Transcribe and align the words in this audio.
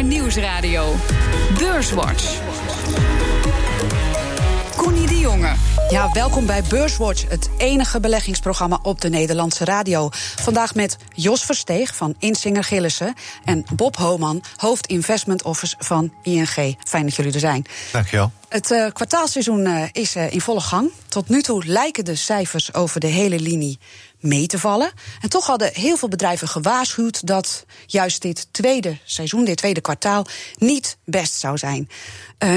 BNR 0.00 0.08
Nieuwsradio. 0.08 0.94
Beurswatch. 1.58 2.38
Connie 4.76 5.06
de 5.06 5.18
Jonge. 5.18 5.52
Ja, 5.90 6.12
welkom 6.12 6.46
bij 6.46 6.62
Beurswatch, 6.68 7.28
het 7.28 7.50
enige 7.58 8.00
beleggingsprogramma 8.00 8.78
op 8.82 9.00
de 9.00 9.08
Nederlandse 9.08 9.64
radio. 9.64 10.08
Vandaag 10.36 10.74
met 10.74 10.96
Jos 11.14 11.44
Versteeg 11.44 11.94
van 11.94 12.14
Insinger 12.18 12.64
Gillissen 12.64 13.14
en 13.44 13.64
Bob 13.74 13.96
Homan, 13.96 14.42
hoofd 14.56 14.86
Investment 14.86 15.42
Office 15.42 15.74
van 15.78 16.12
ING. 16.22 16.76
Fijn 16.84 17.04
dat 17.04 17.14
jullie 17.14 17.32
er 17.32 17.40
zijn. 17.40 17.64
Dankjewel. 17.92 18.32
Het 18.48 18.70
uh, 18.70 18.86
kwartaalseizoen 18.92 19.66
uh, 19.66 19.82
is 19.92 20.16
uh, 20.16 20.32
in 20.32 20.40
volle 20.40 20.60
gang. 20.60 20.90
Tot 21.08 21.28
nu 21.28 21.42
toe 21.42 21.66
lijken 21.66 22.04
de 22.04 22.14
cijfers 22.14 22.74
over 22.74 23.00
de 23.00 23.06
hele 23.06 23.40
linie 23.40 23.78
mee 24.20 24.46
te 24.46 24.58
vallen. 24.58 24.92
En 25.20 25.28
toch 25.28 25.46
hadden 25.46 25.70
heel 25.74 25.96
veel 25.96 26.08
bedrijven 26.08 26.48
gewaarschuwd 26.48 27.26
dat 27.26 27.64
juist 27.86 28.22
dit 28.22 28.48
tweede 28.50 28.98
seizoen, 29.04 29.44
dit 29.44 29.56
tweede 29.56 29.80
kwartaal, 29.80 30.26
niet 30.56 30.96
best 31.04 31.34
zou 31.34 31.58
zijn. 31.58 31.88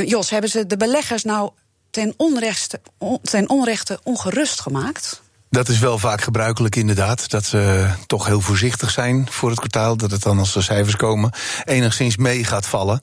Jos, 0.05 0.29
hebben 0.29 0.49
ze 0.49 0.67
de 0.67 0.77
beleggers 0.77 1.23
nou 1.23 1.51
ten 1.89 2.13
onrechte, 2.17 2.81
ten 3.21 3.49
onrechte 3.49 3.99
ongerust 4.03 4.61
gemaakt? 4.61 5.22
Dat 5.53 5.67
is 5.67 5.79
wel 5.79 5.99
vaak 5.99 6.21
gebruikelijk 6.21 6.75
inderdaad. 6.75 7.29
Dat 7.29 7.45
ze 7.45 7.89
toch 8.07 8.25
heel 8.25 8.41
voorzichtig 8.41 8.91
zijn 8.91 9.27
voor 9.29 9.49
het 9.49 9.59
kwartaal. 9.59 9.97
Dat 9.97 10.11
het 10.11 10.21
dan 10.21 10.39
als 10.39 10.53
de 10.53 10.61
cijfers 10.61 10.95
komen 10.95 11.31
enigszins 11.63 12.17
mee 12.17 12.43
gaat 12.43 12.65
vallen. 12.65 13.01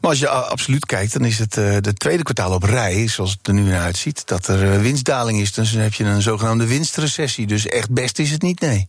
Maar 0.00 0.10
als 0.10 0.18
je 0.18 0.28
absoluut 0.28 0.86
kijkt, 0.86 1.12
dan 1.12 1.24
is 1.24 1.38
het 1.38 1.56
uh, 1.56 1.76
de 1.80 1.94
tweede 1.94 2.22
kwartaal 2.22 2.52
op 2.52 2.62
rij, 2.62 3.08
zoals 3.08 3.30
het 3.30 3.46
er 3.46 3.54
nu 3.54 3.62
naar 3.62 3.80
uitziet, 3.80 4.26
dat 4.26 4.46
er 4.46 4.80
winstdaling 4.80 5.40
is. 5.40 5.52
Dus 5.52 5.72
dan 5.72 5.80
heb 5.80 5.94
je 5.94 6.04
een 6.04 6.22
zogenaamde 6.22 6.66
winstrecessie. 6.66 7.46
Dus 7.46 7.66
echt 7.66 7.90
best 7.90 8.18
is 8.18 8.30
het 8.30 8.42
niet, 8.42 8.60
nee. 8.60 8.86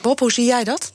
Bob, 0.00 0.18
hoe 0.18 0.32
zie 0.32 0.46
jij 0.46 0.64
dat? 0.64 0.92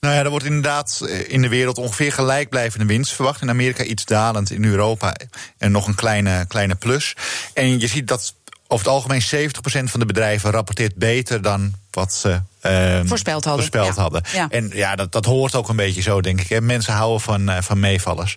Nou 0.00 0.14
ja, 0.14 0.22
er 0.22 0.30
wordt 0.30 0.44
inderdaad 0.44 1.00
in 1.26 1.42
de 1.42 1.48
wereld 1.48 1.78
ongeveer 1.78 2.12
gelijkblijvende 2.12 2.86
winst 2.86 3.12
verwacht. 3.12 3.42
In 3.42 3.50
Amerika 3.50 3.84
iets 3.84 4.04
dalend, 4.04 4.50
in 4.50 4.64
Europa 4.64 5.14
en 5.58 5.72
nog 5.72 5.86
een 5.86 5.94
kleine, 5.94 6.44
kleine 6.48 6.74
plus. 6.74 7.16
En 7.54 7.80
je 7.80 7.86
ziet 7.86 8.08
dat 8.08 8.34
over 8.68 8.86
het 8.86 8.94
algemeen 8.94 9.22
70% 9.22 9.90
van 9.90 10.00
de 10.00 10.06
bedrijven 10.06 10.50
rapporteert 10.50 10.94
beter 10.94 11.42
dan 11.42 11.72
wat 11.90 12.12
ze 12.12 12.40
uh, 12.62 13.00
voorspeld 13.04 13.44
hadden. 13.44 13.64
Voorspeld 13.64 13.96
ja. 13.96 14.02
hadden. 14.02 14.22
Ja. 14.32 14.48
En 14.50 14.70
ja, 14.72 14.96
dat, 14.96 15.12
dat 15.12 15.24
hoort 15.24 15.54
ook 15.54 15.68
een 15.68 15.76
beetje 15.76 16.02
zo, 16.02 16.20
denk 16.20 16.40
ik. 16.40 16.48
Hè. 16.48 16.60
Mensen 16.60 16.92
houden 16.92 17.20
van, 17.20 17.50
uh, 17.50 17.60
van 17.60 17.80
meevallers. 17.80 18.36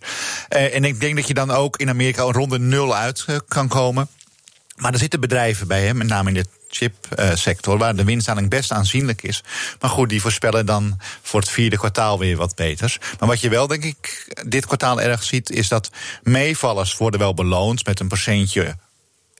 Uh, 0.49 0.75
en 0.75 0.83
ik 0.83 0.99
denk 0.99 1.15
dat 1.15 1.27
je 1.27 1.33
dan 1.33 1.51
ook 1.51 1.77
in 1.77 1.89
Amerika 1.89 2.23
een 2.23 2.31
ronde 2.31 2.59
nul 2.59 2.95
uit 2.95 3.25
kan 3.47 3.67
komen. 3.67 4.07
Maar 4.75 4.93
er 4.93 4.99
zitten 4.99 5.19
bedrijven 5.19 5.67
bij, 5.67 5.85
hè, 5.85 5.93
met 5.93 6.07
name 6.07 6.27
in 6.29 6.33
de 6.33 6.45
chipsector, 6.69 7.77
waar 7.77 7.95
de 7.95 8.03
winstdaling 8.03 8.49
best 8.49 8.71
aanzienlijk 8.71 9.23
is. 9.23 9.43
Maar 9.79 9.89
goed, 9.89 10.09
die 10.09 10.21
voorspellen 10.21 10.65
dan 10.65 10.99
voor 11.21 11.39
het 11.39 11.49
vierde 11.49 11.77
kwartaal 11.77 12.19
weer 12.19 12.37
wat 12.37 12.55
beters. 12.55 12.97
Maar 13.19 13.29
wat 13.29 13.39
je 13.39 13.49
wel, 13.49 13.67
denk 13.67 13.83
ik, 13.83 14.33
dit 14.45 14.65
kwartaal 14.65 15.01
erg 15.01 15.23
ziet, 15.23 15.49
is 15.49 15.67
dat 15.67 15.89
meevallers 16.23 16.97
worden 16.97 17.19
wel 17.19 17.33
beloond 17.33 17.85
met 17.85 17.99
een 17.99 18.07
procentje 18.07 18.75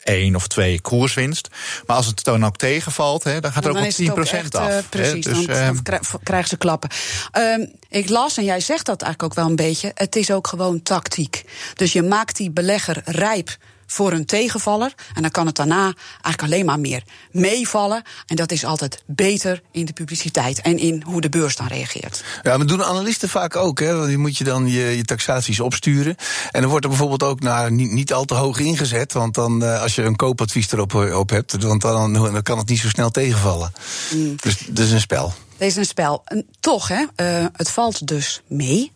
één 0.08 0.36
of 0.36 0.48
twee 0.48 0.82
koerswinst. 0.82 1.48
Maar 1.86 1.96
als 1.96 2.06
het 2.06 2.24
dan 2.24 2.46
ook 2.46 2.58
tegenvalt, 2.58 3.24
hè, 3.24 3.40
dan 3.40 3.52
gaat 3.52 3.64
er 3.64 3.70
ook 3.70 3.80
wel 3.80 3.92
10 3.92 4.14
procent 4.14 4.56
af. 4.56 4.70
Uh, 4.70 4.78
precies, 4.90 5.26
dus, 5.26 5.46
dan, 5.46 5.80
dan, 5.84 6.00
krijgen 6.24 6.50
ze 6.50 6.58
klappen. 6.58 6.90
Uh, 7.38 7.68
ik 7.90 8.10
las, 8.10 8.38
en 8.38 8.44
jij 8.44 8.60
zegt 8.60 8.86
dat 8.86 9.02
eigenlijk 9.02 9.32
ook 9.32 9.40
wel 9.44 9.50
een 9.50 9.56
beetje... 9.56 9.92
het 9.94 10.16
is 10.16 10.32
ook 10.32 10.48
gewoon 10.48 10.82
tactiek. 10.82 11.44
Dus 11.74 11.94
je 11.94 12.04
maakt 12.04 12.38
die 12.38 12.52
belegger 12.52 13.02
rijp 13.06 13.58
voor 13.88 14.12
een 14.12 14.26
tegenvaller. 14.26 14.94
En 15.14 15.22
dan 15.22 15.32
kan 15.32 15.46
het 15.46 15.56
daarna 15.56 15.94
eigenlijk 16.22 16.42
alleen 16.42 16.66
maar 16.66 16.80
meer 16.80 17.04
meevallen. 17.32 18.04
En 18.26 18.36
dat 18.36 18.52
is 18.52 18.66
altijd 18.66 19.04
beter 19.06 19.62
in 19.72 19.86
de 19.86 19.94
publiciteit 19.94 20.62
en 20.62 20.78
in 20.78 21.04
hoe 21.06 21.22
de 21.22 21.30
beurs 21.30 21.56
dan 21.56 21.68
reageert. 21.68 22.24
Ja, 22.42 22.58
maar 22.58 22.66
doen 22.66 22.84
analisten 22.84 23.30
vaak 23.30 23.56
ook. 23.56 23.80
Hè? 23.80 23.96
Want 23.96 24.10
je 24.12 24.18
moet 24.18 24.38
je 24.38 24.44
dan 24.44 24.68
je, 24.68 24.98
je 24.98 25.04
taxaties 25.04 25.60
opsturen. 25.60 26.16
En 26.52 26.62
dan 26.62 26.70
wordt 26.70 26.84
er 26.84 26.90
bijvoorbeeld 26.90 27.24
ook 27.24 27.40
nou, 27.40 27.72
niet, 27.72 27.92
niet 27.92 28.14
al 28.14 28.26
te 28.26 28.34
hoog 28.34 28.60
ingezet. 28.60 29.14
Want 29.14 29.34
dan, 29.34 29.64
uh, 29.64 29.82
als 29.82 29.96
je 29.96 30.04
een 30.04 30.16
koopadvies 30.16 30.72
erop 30.72 30.94
op 30.94 31.30
hebt, 31.30 31.64
want 31.64 31.82
dan, 31.82 32.14
dan 32.14 32.42
kan 32.42 32.58
het 32.58 32.70
niet 32.70 32.80
zo 32.80 32.90
snel 32.90 33.10
tegenvallen. 33.10 33.72
Mm. 34.14 34.36
Dus 34.42 34.58
dat 34.68 34.86
is 34.86 34.92
een 34.92 35.02
spel. 35.02 35.34
Dit 35.58 35.68
is 35.68 35.76
een 35.76 35.86
spel. 35.86 36.22
En 36.26 36.46
toch, 36.60 36.88
hè, 36.88 37.06
uh, 37.42 37.46
het 37.54 37.70
valt 37.70 38.08
dus 38.08 38.42
mee 38.48 38.92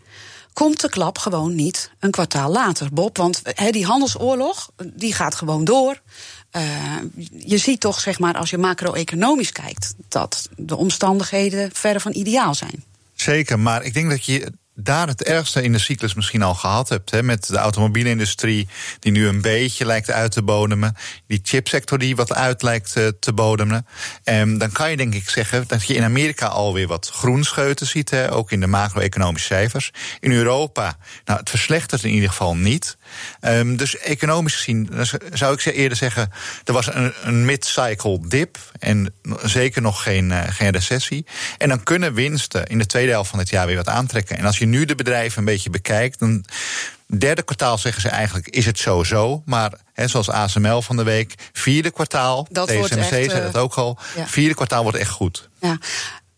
komt 0.61 0.81
de 0.81 0.89
klap 0.89 1.17
gewoon 1.17 1.55
niet 1.55 1.91
een 1.99 2.11
kwartaal 2.11 2.51
later, 2.51 2.93
Bob. 2.93 3.17
Want 3.17 3.41
die 3.71 3.85
handelsoorlog, 3.85 4.71
die 4.93 5.13
gaat 5.13 5.35
gewoon 5.35 5.63
door. 5.63 6.01
Uh, 6.51 6.61
je 7.37 7.57
ziet 7.57 7.79
toch, 7.79 7.99
zeg 7.99 8.19
maar, 8.19 8.35
als 8.35 8.49
je 8.49 8.57
macro-economisch 8.57 9.51
kijkt, 9.51 9.93
dat 10.09 10.49
de 10.55 10.75
omstandigheden 10.75 11.69
verre 11.73 11.99
van 11.99 12.13
ideaal 12.13 12.55
zijn. 12.55 12.83
Zeker, 13.13 13.59
maar 13.59 13.83
ik 13.83 13.93
denk 13.93 14.09
dat 14.09 14.25
je 14.25 14.51
daar 14.83 15.07
het 15.07 15.23
ergste 15.23 15.63
in 15.63 15.71
de 15.71 15.79
cyclus 15.79 16.13
misschien 16.13 16.41
al 16.41 16.55
gehad 16.55 16.89
hebt. 16.89 17.11
Hè, 17.11 17.23
met 17.23 17.47
de 17.47 17.57
automobielindustrie 17.57 18.67
die 18.99 19.11
nu 19.11 19.27
een 19.27 19.41
beetje 19.41 19.85
lijkt 19.85 20.11
uit 20.11 20.31
te 20.31 20.41
bodemen. 20.41 20.95
Die 21.27 21.39
chipsector 21.43 21.97
die 21.97 22.15
wat 22.15 22.33
uit 22.33 22.61
lijkt 22.61 22.95
uh, 22.97 23.07
te 23.19 23.33
bodemen. 23.33 23.85
En 24.23 24.57
dan 24.57 24.71
kan 24.71 24.89
je 24.89 24.97
denk 24.97 25.13
ik 25.13 25.29
zeggen 25.29 25.63
dat 25.67 25.87
je 25.87 25.93
in 25.93 26.03
Amerika 26.03 26.45
alweer 26.45 26.87
wat 26.87 27.09
groenscheuten 27.13 27.87
ziet. 27.87 28.09
Hè, 28.09 28.33
ook 28.33 28.51
in 28.51 28.59
de 28.59 28.67
macro-economische 28.67 29.47
cijfers. 29.47 29.91
In 30.19 30.31
Europa, 30.31 30.97
nou 31.25 31.39
het 31.39 31.49
verslechtert 31.49 32.03
in 32.03 32.13
ieder 32.13 32.29
geval 32.29 32.55
niet. 32.55 32.97
Um, 33.41 33.77
dus 33.77 33.97
economisch 33.97 34.55
gezien 34.55 34.89
zou 35.33 35.53
ik 35.53 35.65
eerder 35.65 35.97
zeggen... 35.97 36.31
er 36.63 36.73
was 36.73 36.93
een, 36.93 37.13
een 37.23 37.45
mid-cycle 37.45 38.19
dip 38.27 38.57
en 38.79 39.13
zeker 39.43 39.81
nog 39.81 40.03
geen, 40.03 40.29
uh, 40.29 40.43
geen 40.47 40.71
recessie. 40.71 41.25
En 41.57 41.69
dan 41.69 41.83
kunnen 41.83 42.13
winsten 42.13 42.65
in 42.67 42.77
de 42.77 42.85
tweede 42.85 43.11
helft 43.11 43.29
van 43.29 43.39
het 43.39 43.49
jaar 43.49 43.67
weer 43.67 43.75
wat 43.75 43.87
aantrekken. 43.87 44.37
En 44.37 44.45
als 44.45 44.57
je 44.57 44.65
nu 44.65 44.85
de 44.85 44.95
bedrijven 44.95 45.39
een 45.39 45.45
beetje 45.45 45.69
bekijkt... 45.69 46.19
dan 46.19 46.45
Derde 47.17 47.43
kwartaal 47.43 47.77
zeggen 47.77 48.01
ze 48.01 48.09
eigenlijk, 48.09 48.47
is 48.47 48.65
het 48.65 48.79
zo-zo. 48.79 49.41
Maar 49.45 49.73
he, 49.93 50.07
zoals 50.07 50.29
ASML 50.29 50.81
van 50.81 50.95
de 50.95 51.03
week, 51.03 51.33
vierde 51.53 51.91
kwartaal, 51.91 52.47
dat 52.49 52.67
TSMC 52.67 53.03
zei 53.03 53.27
dat 53.27 53.57
ook 53.57 53.73
al, 53.73 53.97
ja. 54.15 54.27
vierde 54.27 54.55
kwartaal 54.55 54.83
wordt 54.83 54.97
echt 54.97 55.09
goed. 55.09 55.49
Ja. 55.59 55.77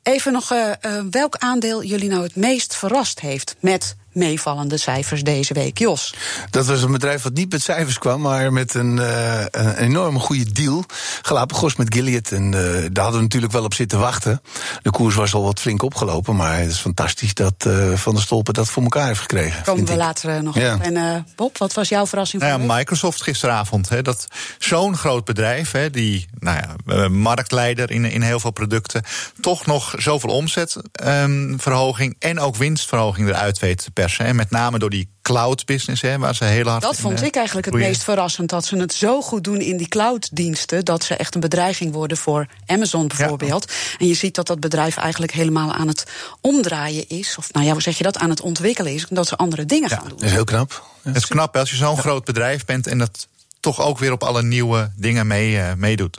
Even 0.04 0.32
nog, 0.32 0.52
uh, 0.52 0.72
welk 1.12 1.36
aandeel 1.36 1.84
jullie 1.84 2.10
nou 2.10 2.24
het 2.24 2.36
meest 2.36 2.76
verrast 2.76 3.20
heeft 3.20 3.56
met 3.60 3.96
meevallende 4.14 4.78
cijfers 4.78 5.24
deze 5.24 5.54
week, 5.54 5.78
Jos? 5.78 6.14
Dat 6.50 6.66
was 6.66 6.84
een 6.84 6.92
bedrijf 6.92 7.24
wat 7.24 7.34
niet 7.34 7.52
met 7.52 7.62
cijfers 7.62 7.98
kwam, 7.98 8.22
maar 8.22 8.54
met 8.54 8.74
een, 8.74 8.98
uh, 8.98 9.46
een 9.52 9.76
enorme 9.76 10.20
goede 10.20 10.52
deal. 10.52 10.84
Galapagos 11.22 11.76
met 11.76 11.94
Gilead. 11.94 12.32
En 12.32 12.44
uh, 12.44 12.52
daar 12.52 13.04
hadden 13.04 13.16
we 13.16 13.22
natuurlijk 13.22 13.52
wel 13.52 13.64
op 13.64 13.74
zitten 13.74 14.00
wachten. 14.00 14.42
De 14.82 14.92
koers 14.92 15.16
was 15.16 15.34
al 15.34 15.44
wat 15.44 15.60
flink 15.60 15.84
opgelopen, 15.84 16.36
maar 16.36 16.60
het 16.60 16.72
is 16.72 16.80
fantastisch 16.80 17.34
dat 17.34 17.66
uh, 17.68 17.94
Van 17.94 18.14
der 18.14 18.24
Stolpen 18.24 18.54
dat 18.54 18.70
voor 18.70 18.84
elkaar 18.84 19.08
heeft 19.08 19.20
gekregen. 19.20 19.64
Komen 19.64 19.86
we 19.86 19.92
ik. 19.92 19.98
later 19.98 20.44
nog 20.44 20.56
ja. 20.56 20.76
op. 20.76 20.82
En 20.82 21.28
Bob, 21.36 21.58
wat 21.58 21.74
was 21.74 21.90
jouw 21.90 22.08
verrassing? 22.08 22.42
Nou 22.42 22.62
ja, 22.62 22.76
Microsoft 22.76 23.22
gisteravond. 23.22 23.90
Hè, 23.90 24.02
dat 24.02 24.28
zo'n 24.60 24.98
groot 24.98 25.26
bedrijf, 25.26 25.72
hè, 25.72 25.90
die 25.90 26.28
nou 26.40 26.60
ja, 26.86 27.08
marktleider 27.08 27.92
in, 27.92 28.06
in 28.06 28.22
heel 28.22 28.40
veel 28.40 28.52
producten, 28.52 29.04
toch 29.42 29.66
nog 29.66 29.94
zoveel 29.98 30.30
omzetverhoging 30.30 32.16
en 32.20 32.40
ook 32.40 32.56
winstverhoging 32.56 33.30
eruit 33.30 33.60
weet 33.60 33.84
te 33.84 33.92
persen. 34.04 34.26
En 34.26 34.36
met 34.36 34.50
name 34.50 34.80
door 34.80 34.90
die 34.90 35.08
cloud 35.22 35.66
business, 35.66 36.02
hè, 36.02 36.18
waar 36.18 36.36
ze 36.36 36.44
heel 36.44 36.68
hard. 36.68 36.82
Dat 36.82 37.00
vond 37.00 37.20
in, 37.20 37.26
ik 37.26 37.36
eigenlijk 37.36 37.66
het 37.66 37.76
meest 37.76 38.04
verrassend. 38.04 38.50
Dat 38.50 38.66
ze 38.66 38.78
het 38.78 38.94
zo 38.94 39.22
goed 39.22 39.44
doen 39.44 39.62
in 39.62 39.78
die 39.78 39.88
cloud-diensten. 39.88 40.86
dat 40.86 41.04
ze 41.04 41.16
echt 41.16 41.36
een 41.36 41.42
bedreiging 41.42 41.94
worden 41.94 42.18
voor 42.18 42.48
Amazon 42.66 43.08
bijvoorbeeld. 43.08 43.66
Ja. 43.70 43.98
En 43.98 44.08
je 44.08 44.14
ziet 44.14 44.36
dat 44.36 44.48
dat 44.48 44.60
bedrijf 44.60 44.98
eigenlijk 44.98 45.32
helemaal 45.32 45.74
aan 45.74 45.88
het 45.88 46.06
omdraaien 46.42 47.10
is. 47.10 47.36
Of 47.38 47.54
nou 47.54 47.66
ja, 47.66 47.72
hoe 47.72 47.82
zeg 47.82 47.98
je 47.98 48.04
dat? 48.04 48.18
Aan 48.18 48.30
het 48.30 48.42
ontwikkelen 48.42 48.94
is. 48.94 49.08
Omdat 49.08 49.28
ze 49.28 49.36
andere 49.36 49.66
dingen 49.66 49.90
ja, 49.90 49.96
gaan 49.96 50.08
doen. 50.08 50.18
Dat 50.18 50.28
is 50.28 50.34
heel 50.34 50.44
knap. 50.44 50.88
Het 51.02 51.16
is 51.16 51.26
knap 51.26 51.54
hè, 51.54 51.60
als 51.60 51.70
je 51.70 51.76
zo'n 51.76 51.98
groot 51.98 52.24
bedrijf 52.24 52.66
bent 52.66 52.88
en 52.88 52.98
dat 52.98 53.28
toch 53.60 53.82
ook 53.82 54.00
weer 54.00 54.12
op 54.12 54.24
alle 54.24 54.44
nieuwe 54.44 54.92
dingen 54.96 55.28
mee, 55.28 55.52
uh, 55.52 55.74
meedoet. 55.78 56.18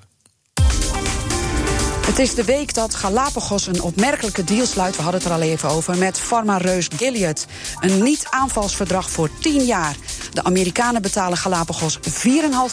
Het 2.04 2.18
is 2.18 2.34
de 2.34 2.44
week 2.44 2.74
dat 2.74 2.94
Galapagos 2.94 3.66
een 3.66 3.82
opmerkelijke 3.82 4.44
deal 4.44 4.66
sluit. 4.66 4.96
We 4.96 5.02
hadden 5.02 5.20
het 5.20 5.30
er 5.30 5.36
al 5.36 5.42
even 5.42 5.68
over. 5.68 5.98
Met 5.98 6.20
farmareus 6.20 6.88
Gilead. 6.96 7.46
Een 7.80 8.02
niet-aanvalsverdrag 8.02 9.10
voor 9.10 9.30
10 9.40 9.64
jaar. 9.64 9.94
De 10.32 10.44
Amerikanen 10.44 11.02
betalen 11.02 11.36
Galapagos 11.38 11.98
4,5 11.98 12.06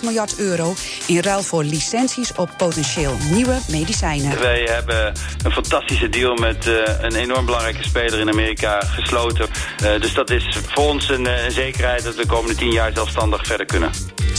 miljard 0.04 0.38
euro. 0.38 0.74
in 1.08 1.20
ruil 1.20 1.44
voor 1.44 1.64
licenties 1.64 2.34
op 2.36 2.50
potentieel 2.58 3.18
nieuwe 3.32 3.58
medicijnen. 3.70 4.40
Wij 4.40 4.64
hebben 4.64 5.14
een 5.44 5.52
fantastische 5.52 6.10
deal 6.10 6.36
met 6.36 6.66
uh, 6.66 6.74
een 7.02 7.16
enorm 7.16 7.46
belangrijke 7.46 7.84
speler 7.84 8.20
in 8.20 8.30
Amerika 8.30 8.80
gesloten. 8.80 9.48
Uh, 9.84 10.02
dus 10.02 10.14
dat 10.14 10.30
is 10.30 10.58
voor 10.68 10.84
ons 10.84 11.10
een, 11.10 11.26
een 11.26 11.52
zekerheid 11.52 12.04
dat 12.04 12.16
we 12.16 12.22
de 12.22 12.28
komende 12.28 12.56
10 12.56 12.72
jaar 12.72 12.92
zelfstandig 12.94 13.46
verder 13.46 13.66
kunnen. 13.66 13.92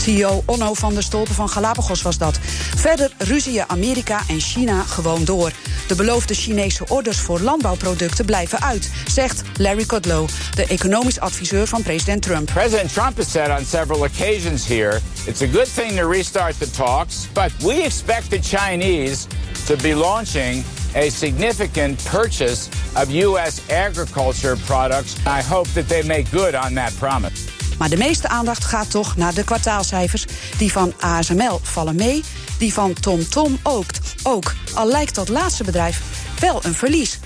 CEO 0.03 0.43
Onno 0.45 0.73
van 0.73 0.93
der 0.93 1.03
Stolpen 1.03 1.35
van 1.35 1.49
Galapagos 1.49 2.01
was 2.01 2.17
dat. 2.17 2.39
Verder 2.75 3.11
ruzien 3.17 3.69
Amerika 3.69 4.21
en 4.27 4.39
China 4.39 4.83
gewoon 4.83 5.25
door. 5.25 5.51
De 5.87 5.95
beloofde 5.95 6.33
Chinese 6.33 6.85
orders 6.87 7.19
voor 7.19 7.39
landbouwproducten 7.39 8.25
blijven 8.25 8.61
uit, 8.61 8.91
zegt 9.07 9.41
Larry 9.57 9.85
Kudlow, 9.85 10.27
de 10.55 10.65
economisch 10.65 11.19
adviseur 11.19 11.67
van 11.67 11.81
president 11.81 12.21
Trump. 12.21 12.51
President 12.53 12.93
Trump 12.93 13.17
has 13.17 13.31
said 13.31 13.59
on 13.59 13.65
several 13.65 14.03
occasions 14.03 14.67
here, 14.67 14.99
it's 15.25 15.41
a 15.41 15.47
good 15.47 15.73
thing 15.73 15.97
to 15.97 16.07
restart 16.07 16.59
the 16.59 16.71
talks, 16.71 17.27
but 17.33 17.51
we 17.61 17.83
expect 17.83 18.29
the 18.29 18.39
Chinese 18.39 19.27
to 19.65 19.75
be 19.75 19.95
launching 19.95 20.63
a 20.95 21.09
significant 21.09 22.03
purchase 22.11 22.69
of 22.95 23.09
U.S. 23.09 23.61
agriculture 23.69 24.55
products. 24.65 25.15
I 25.25 25.41
hope 25.41 25.67
that 25.73 25.87
they 25.87 26.03
make 26.03 26.29
good 26.31 26.55
on 26.55 26.73
that 26.73 26.93
promise. 26.99 27.52
Maar 27.77 27.89
de 27.89 27.97
meeste 27.97 28.27
aandacht 28.27 28.63
gaat 28.63 28.91
toch 28.91 29.15
naar 29.15 29.33
de 29.33 29.43
kwartaalcijfers. 29.43 30.25
Die 30.57 30.71
van 30.71 30.93
ASML 30.99 31.59
vallen 31.61 31.95
mee, 31.95 32.23
die 32.57 32.73
van 32.73 32.93
TomTom 32.93 33.59
ook. 33.63 33.89
ook. 34.23 34.53
Al 34.73 34.87
lijkt 34.87 35.15
dat 35.15 35.29
laatste 35.29 35.63
bedrijf 35.63 36.01
wel 36.39 36.65
een 36.65 36.73
verlies. 36.73 37.19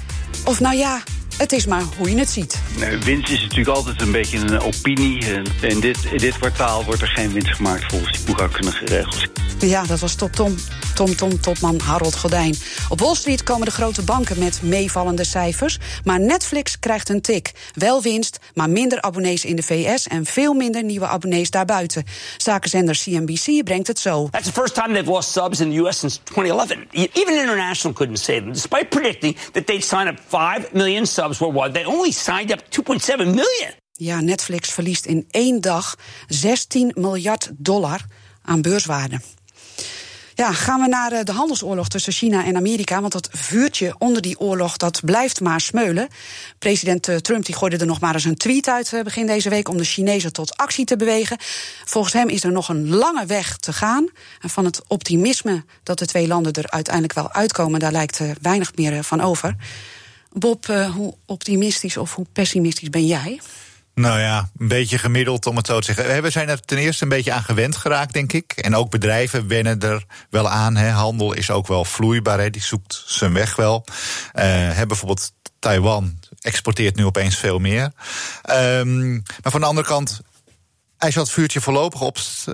Of 0.46 0.60
nou 0.60 0.76
ja, 0.76 1.04
het 1.38 1.52
is 1.52 1.66
maar 1.66 1.84
hoe 1.98 2.10
je 2.10 2.18
het 2.18 2.30
ziet. 2.30 2.62
Winst 3.04 3.30
is 3.30 3.42
natuurlijk 3.42 3.78
altijd 3.78 4.02
een 4.02 4.12
beetje 4.12 4.38
een 4.38 4.60
opinie. 4.60 5.26
En 5.26 5.44
in 5.62 5.80
dit, 5.80 5.98
in 6.12 6.18
dit 6.18 6.38
kwartaal 6.38 6.84
wordt 6.84 7.02
er 7.02 7.08
geen 7.08 7.34
winst 7.34 7.56
gemaakt 7.56 7.84
volgens 7.86 8.12
die 8.12 8.26
boekhoudkundige 8.26 8.86
regels. 8.86 9.28
Ja, 9.60 9.84
dat 9.84 10.00
was 10.00 10.16
top 10.16 10.32
Tom. 10.32 10.56
Tom 10.96 11.16
Tom 11.16 11.42
topman 11.42 11.80
Harold 11.80 12.16
Godijn. 12.16 12.56
Op 12.90 13.00
Wall 13.00 13.16
Street 13.16 13.44
komen 13.44 13.66
de 13.66 13.72
grote 13.72 14.02
banken 14.02 14.40
met 14.40 14.62
meevallende 14.62 15.24
cijfers. 15.24 15.78
Maar 16.04 16.20
Netflix 16.20 16.80
krijgt 16.80 17.10
een 17.10 17.22
tik. 17.22 17.52
Wel 17.74 18.02
winst, 18.02 18.40
maar 18.54 18.70
minder 18.70 19.02
abonnees 19.02 19.46
in 19.46 19.56
de 19.56 19.64
VS 19.64 20.08
en 20.08 20.26
veel 20.26 20.54
minder 20.54 20.84
nieuwe 20.84 21.08
abonnees 21.08 21.50
daarbuiten. 21.50 22.04
Zakenzender 22.38 23.00
CNBC 23.04 23.64
brengt 23.64 23.88
het 23.88 24.00
zo. 24.00 24.28
That's 24.32 24.46
the 24.46 24.52
first 24.52 24.74
time 24.74 24.94
they've 24.94 25.12
lost 25.12 25.32
subs 25.32 25.60
in 25.60 25.70
the 25.70 25.78
US 25.78 26.00
since 26.00 26.20
2011. 26.24 26.78
Even 26.92 27.42
International 27.42 27.96
couldn't 27.98 28.20
save 28.20 28.40
them. 28.40 28.54
Despite 28.54 28.86
predicting 28.86 29.38
that 29.52 29.66
they'd 29.66 29.84
sign 29.84 30.08
up 30.08 30.20
5 30.28 30.72
million 30.72 31.06
subs 31.06 31.27
worldwide, 31.36 31.72
they 31.72 31.86
only 31.86 32.12
signed 32.12 32.52
up 32.52 32.62
2.7 32.62 33.18
million. 33.18 33.74
Ja, 33.92 34.22
Netflix 34.22 34.70
verliest 34.70 35.06
in 35.06 35.26
één 35.30 35.62
dag 35.62 35.96
16 36.28 36.92
miljard 36.96 37.52
dollar 37.58 38.06
aan 38.42 38.62
beurswaarde. 38.62 39.20
Ja, 40.38 40.54
gaan 40.54 40.82
we 40.82 40.88
naar 40.88 41.12
eh, 41.12 41.24
de 41.24 41.32
handelsoorlog 41.32 41.88
tussen 41.88 42.14
China 42.14 42.46
en 42.46 42.56
Amerika. 42.56 43.02
Want 43.02 43.14
dat 43.14 43.30
vuurtje 43.32 43.96
onder 43.98 44.22
die 44.22 44.40
oorlog 44.40 44.78
dat 44.78 45.02
blijft 45.06 45.42
maar 45.42 45.62
smeulen. 45.62 46.08
President 46.60 47.08
eh, 47.08 47.16
Trump 47.16 47.46
die 47.46 47.56
gooide 47.56 47.78
er 47.78 47.86
nog 47.86 48.00
maar 48.00 48.14
eens 48.14 48.24
een 48.24 48.38
tweet 48.38 48.68
uit 48.68 48.94
eh, 48.94 49.04
begin 49.04 49.28
deze 49.28 49.50
week 49.50 49.70
om 49.70 49.78
de 49.78 49.84
Chinezen 49.84 50.34
tot 50.34 50.58
actie 50.58 50.86
te 50.86 50.96
bewegen. 50.96 51.38
Volgens 51.86 52.14
hem 52.14 52.30
is 52.30 52.44
er 52.44 52.52
nog 52.52 52.70
een 52.70 52.90
lange 52.90 53.26
weg 53.26 53.58
te 53.58 53.74
gaan. 53.74 54.10
En 54.40 54.50
van 54.50 54.66
het 54.66 54.82
optimisme 54.88 55.64
dat 55.84 56.00
de 56.00 56.06
twee 56.06 56.28
landen 56.28 56.54
er 56.54 56.70
uiteindelijk 56.70 57.14
wel 57.14 57.32
uitkomen, 57.32 57.80
daar 57.80 57.92
lijkt 57.92 58.22
weinig 58.42 58.76
meer 58.76 59.04
van 59.04 59.22
over. 59.22 59.56
Bob, 60.40 60.66
hoe 60.94 61.16
optimistisch 61.26 61.98
of 61.98 62.16
hoe 62.16 62.26
pessimistisch 62.34 62.90
ben 62.90 63.06
jij? 63.06 63.40
Nou 63.98 64.20
ja, 64.20 64.50
een 64.58 64.68
beetje 64.68 64.98
gemiddeld 64.98 65.46
om 65.46 65.56
het 65.56 65.66
zo 65.66 65.80
te 65.80 65.94
zeggen. 65.94 66.22
We 66.22 66.30
zijn 66.30 66.50
er 66.50 66.62
ten 66.62 66.78
eerste 66.78 67.04
een 67.04 67.10
beetje 67.10 67.32
aan 67.32 67.44
gewend 67.44 67.76
geraakt, 67.76 68.14
denk 68.14 68.34
ik. 68.34 68.52
En 68.52 68.76
ook 68.76 68.90
bedrijven 68.90 69.48
wennen 69.48 69.80
er 69.80 70.06
wel 70.30 70.50
aan. 70.50 70.76
Hè. 70.76 70.90
Handel 70.90 71.34
is 71.34 71.52
ook 71.52 71.68
wel 71.68 71.86
vloeibaar, 71.86 72.52
die 72.52 72.62
zoekt 72.62 73.04
zijn 73.06 73.34
weg 73.34 73.56
wel. 73.56 73.86
Uh, 74.36 74.82
bijvoorbeeld 74.88 75.32
Taiwan 75.60 76.20
exporteert 76.42 76.96
nu 76.96 77.06
opeens 77.06 77.36
veel 77.36 77.60
meer. 77.60 77.92
Um, 78.50 79.24
maar 79.44 79.52
van 79.52 79.62
de 79.62 79.68
andere 79.68 79.88
kant, 79.88 80.22
hij 80.98 81.12
zal 81.12 81.24
het 81.24 81.32
vuurtje 81.32 81.62
voorlopig 81.62 82.02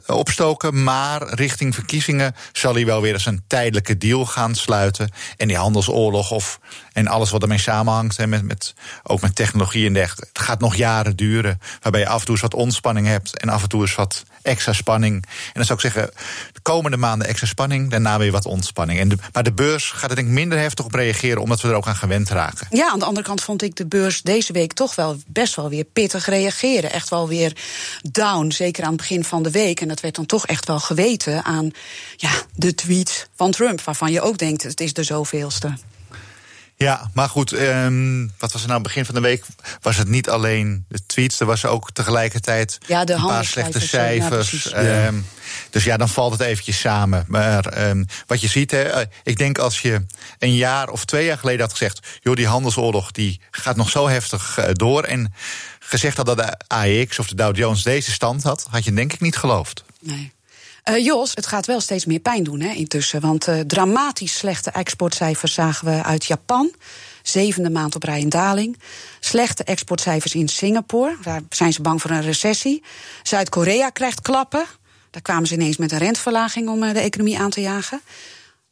opstoken, 0.08 0.84
maar 0.84 1.34
richting 1.34 1.74
verkiezingen 1.74 2.36
zal 2.52 2.74
hij 2.74 2.86
wel 2.86 3.02
weer 3.02 3.14
eens 3.14 3.26
een 3.26 3.44
tijdelijke 3.48 3.98
deal 3.98 4.26
gaan 4.26 4.56
sluiten. 4.56 5.10
En 5.38 5.48
die 5.48 5.58
handelsoorlog 5.58 6.32
of, 6.32 6.60
en 6.94 7.08
alles 7.08 7.30
wat 7.30 7.42
ermee 7.42 7.58
samenhangt, 7.58 8.18
hè, 8.18 8.28
met, 8.28 8.44
met, 8.44 8.74
ook 9.04 9.22
met 9.22 9.36
technologie 9.36 9.88
en 9.88 9.94
dergelijke, 9.94 10.30
het 10.34 10.42
gaat 10.42 10.60
nog 10.60 10.76
jaren 10.76 11.16
duren. 11.16 11.60
Waarbij 11.82 12.02
je 12.02 12.08
af 12.08 12.20
en 12.20 12.26
toe 12.26 12.34
eens 12.34 12.44
wat 12.44 12.54
ontspanning 12.54 13.08
hebt 13.08 13.38
en 13.38 13.50
af 13.50 13.64
en 13.64 13.70
toe 13.70 13.82
eens 13.82 13.96
wat 13.96 14.24
extra 14.44 14.74
spanning. 14.74 15.14
En 15.26 15.52
dan 15.54 15.66
zou 15.66 15.80
ik 15.80 15.92
zeggen, 15.92 16.12
de 16.54 16.60
komende 16.62 16.98
maanden 16.98 17.28
extra 17.28 17.48
spanning, 17.48 17.90
daarna 17.90 18.18
weer 18.18 18.32
wat 18.32 18.46
ontspanning. 18.46 19.00
En 19.00 19.20
maar 19.34 19.44
de 19.44 19.54
beurs 19.54 19.92
gaat 19.92 20.10
er 20.10 20.16
denk 20.16 20.28
ik 20.28 20.34
minder 20.34 20.60
heftig 20.60 20.86
op 20.86 20.94
reageren, 20.94 21.42
omdat 21.42 21.62
we 21.62 21.68
er 21.68 21.74
ook 21.74 21.88
aan 21.88 21.96
gewend 21.96 22.30
raken. 22.30 22.68
Ja, 22.70 22.90
aan 22.90 23.00
de 23.00 23.06
andere 23.06 23.26
kant 23.26 23.42
vond 23.42 23.62
ik 23.62 23.76
de 23.76 23.86
beurs 23.86 24.22
deze 24.22 24.54
week 24.54 24.74
toch 24.74 24.96
wel 24.96 25.18
best 25.28 25.56
wel 25.56 25.70
weer 25.70 25.84
pittig 25.84 26.26
reageren. 26.26 26.92
Echt 26.92 27.10
wel 27.10 27.28
weer 27.28 27.56
down, 28.02 28.33
zeker 28.52 28.84
aan 28.84 28.92
het 28.92 28.98
begin 28.98 29.24
van 29.24 29.44
de 29.44 29.52
week. 29.52 29.82
En 29.82 29.88
dat 29.88 30.00
werd 30.00 30.16
dan 30.16 30.26
toch 30.26 30.48
echt 30.48 30.68
wel 30.68 30.80
geweten 30.80 31.44
aan 31.44 31.72
ja, 32.16 32.32
de 32.56 32.76
tweets 32.76 33.26
van 33.36 33.52
Trump, 33.52 33.82
waarvan 33.82 34.12
je 34.12 34.22
ook 34.22 34.38
denkt, 34.38 34.64
het 34.64 34.80
is 34.80 34.94
de 34.94 35.04
zoveelste. 35.04 35.74
Ja, 36.84 37.10
maar 37.14 37.30
goed, 37.30 37.52
um, 37.52 38.32
wat 38.38 38.52
was 38.52 38.62
er 38.62 38.68
nou 38.68 38.82
begin 38.82 39.06
van 39.06 39.16
de 39.16 39.22
week? 39.22 39.46
Was 39.82 39.98
het 39.98 40.08
niet 40.08 40.30
alleen 40.30 40.86
de 40.88 41.06
tweets, 41.06 41.40
er 41.40 41.46
was 41.46 41.66
ook 41.66 41.92
tegelijkertijd 41.92 42.78
ja, 42.88 43.06
de 43.06 43.14
een 43.14 43.26
paar 43.26 43.46
slechte 43.46 43.80
cijfers. 43.80 44.64
Ja, 44.64 45.08
um, 45.08 45.26
dus 45.70 45.84
ja, 45.84 45.98
dan 45.98 46.10
valt 46.10 46.32
het 46.32 46.42
eventjes 46.42 46.80
samen. 46.80 47.26
Maar 47.28 47.88
um, 47.90 48.06
wat 48.28 48.42
je 48.42 48.48
ziet, 48.48 48.72
hè, 48.72 48.82
eh, 48.82 49.06
ik 49.24 49.38
denk 49.38 49.58
als 49.58 49.82
je 49.82 50.06
een 50.40 50.56
jaar 50.56 50.90
of 50.90 51.06
twee 51.06 51.26
jaar 51.26 51.38
geleden 51.38 51.62
had 51.62 51.72
gezegd... 51.72 52.08
joh, 52.22 52.36
die 52.36 52.48
handelsoorlog 52.48 53.12
die 53.12 53.42
gaat 53.52 53.76
nog 53.76 53.90
zo 53.90 54.08
heftig 54.08 54.60
uh, 54.60 54.66
door... 54.72 55.04
en 55.04 55.34
gezegd 55.80 56.18
had 56.18 56.26
dat 56.26 56.38
de 56.38 56.58
AEX 56.68 57.20
of 57.20 57.28
de 57.28 57.36
Dow 57.36 57.56
Jones 57.56 57.84
deze 57.84 58.12
stand 58.12 58.44
had... 58.44 58.68
had 58.70 58.84
je 58.84 58.94
denk 58.94 59.14
ik 59.14 59.20
niet 59.20 59.38
geloofd. 59.38 59.84
Nee. 60.00 60.32
Uh, 60.90 61.06
Jos, 61.06 61.32
het 61.34 61.46
gaat 61.46 61.66
wel 61.66 61.80
steeds 61.80 62.06
meer 62.06 62.20
pijn 62.20 62.44
doen 62.44 62.60
hè, 62.60 62.74
intussen. 62.74 63.22
Want 63.22 63.48
uh, 63.48 63.60
dramatisch 63.60 64.38
slechte 64.38 64.72
exportcijfers 64.72 65.54
zagen 65.54 65.86
we 65.86 66.04
uit 66.04 66.26
Japan. 66.26 66.72
Zevende 67.22 67.70
maand 67.70 67.96
op 67.96 68.04
rij 68.04 68.20
in 68.20 68.30
daling. 68.30 68.80
Slechte 69.20 69.64
exportcijfers 69.64 70.36
in 70.36 70.48
Singapore. 70.48 71.18
Daar 71.22 71.42
zijn 71.50 71.74
ze 71.74 71.82
bang 71.82 72.02
voor 72.02 72.12
een 72.12 72.22
recessie. 72.22 72.84
Zuid-Korea 73.24 73.90
krijgt 73.90 74.22
klappen. 74.22 74.66
Daar 75.10 75.22
kwamen 75.22 75.48
ze 75.48 75.54
ineens 75.54 75.78
met 75.78 75.92
een 75.92 75.98
rentverlaging 75.98 76.70
om 76.70 76.84
uh, 76.84 76.94
de 76.94 77.00
economie 77.00 77.40
aan 77.40 77.50
te 77.50 77.62
jagen. 77.62 78.02